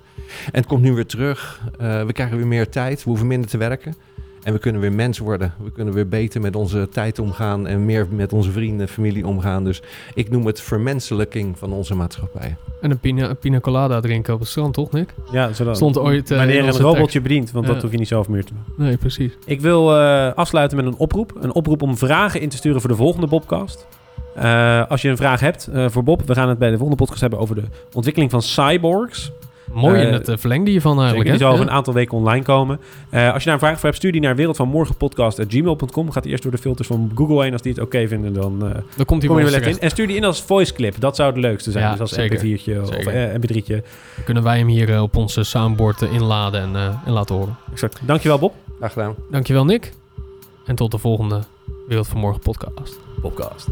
[0.46, 1.62] En het komt nu weer terug.
[1.80, 3.96] Eh, we krijgen weer meer tijd, we hoeven minder te werken.
[4.44, 5.54] En we kunnen weer mens worden.
[5.64, 9.64] We kunnen weer beter met onze tijd omgaan en meer met onze vrienden, familie omgaan.
[9.64, 9.82] Dus
[10.14, 12.56] ik noem het vermenselijking van onze maatschappij.
[12.82, 15.14] En een pina, een pina colada drinken op het strand, toch Nick?
[15.32, 18.08] Ja, zodat Stond ooit eh, in wanneer een robotje bedient, want dat hoef je niet
[18.08, 18.86] zelf meer te doen.
[18.86, 19.38] Nee, precies.
[19.46, 21.38] Ik wil eh, afsluiten met een oproep.
[21.40, 23.88] Een oproep om vragen in te sturen voor de volgende Bobcast.
[24.36, 27.02] Eh, als je een vraag hebt eh, voor Bob, we gaan het bij de volgende
[27.02, 27.64] podcast hebben over de
[27.94, 29.32] ontwikkeling van cyborgs.
[29.72, 31.30] Mooi in Eh, het uh, verlengde hiervan eigenlijk.
[31.30, 31.72] Zeker, die zal over Ja.
[31.72, 32.80] een aantal weken online komen.
[33.10, 36.12] Eh, als je daar een vraag voor hebt, stuur die naar wereldvanmorgenpodcast.gmail.com.
[36.12, 37.52] Gaat die eerst door de filters van Google heen.
[37.54, 38.60] Als die het oké vinden, dan eh,
[38.96, 39.80] Dan komt hij kom je wel in.
[39.80, 40.96] En stuur die in als voice clip.
[41.00, 41.84] Dat zou het leukste zijn.
[41.84, 42.38] Ja, dus als zeker.
[42.40, 43.30] mp4'tje of Zeker.
[43.30, 43.84] eh, mp3'tje.
[44.16, 47.36] Dan kunnen wij hem hier eh, op onze soundboard eh, inladen en, eh, en laten
[47.36, 47.56] horen.
[47.72, 48.00] Exact.
[48.06, 48.54] Dankjewel Bob.
[48.78, 49.16] Graag gedaan.
[49.32, 49.94] Dankjewel Nick.
[50.66, 51.40] En tot de volgende
[51.88, 53.00] Wereld van Morgen podcast.
[53.22, 53.68] Podcast.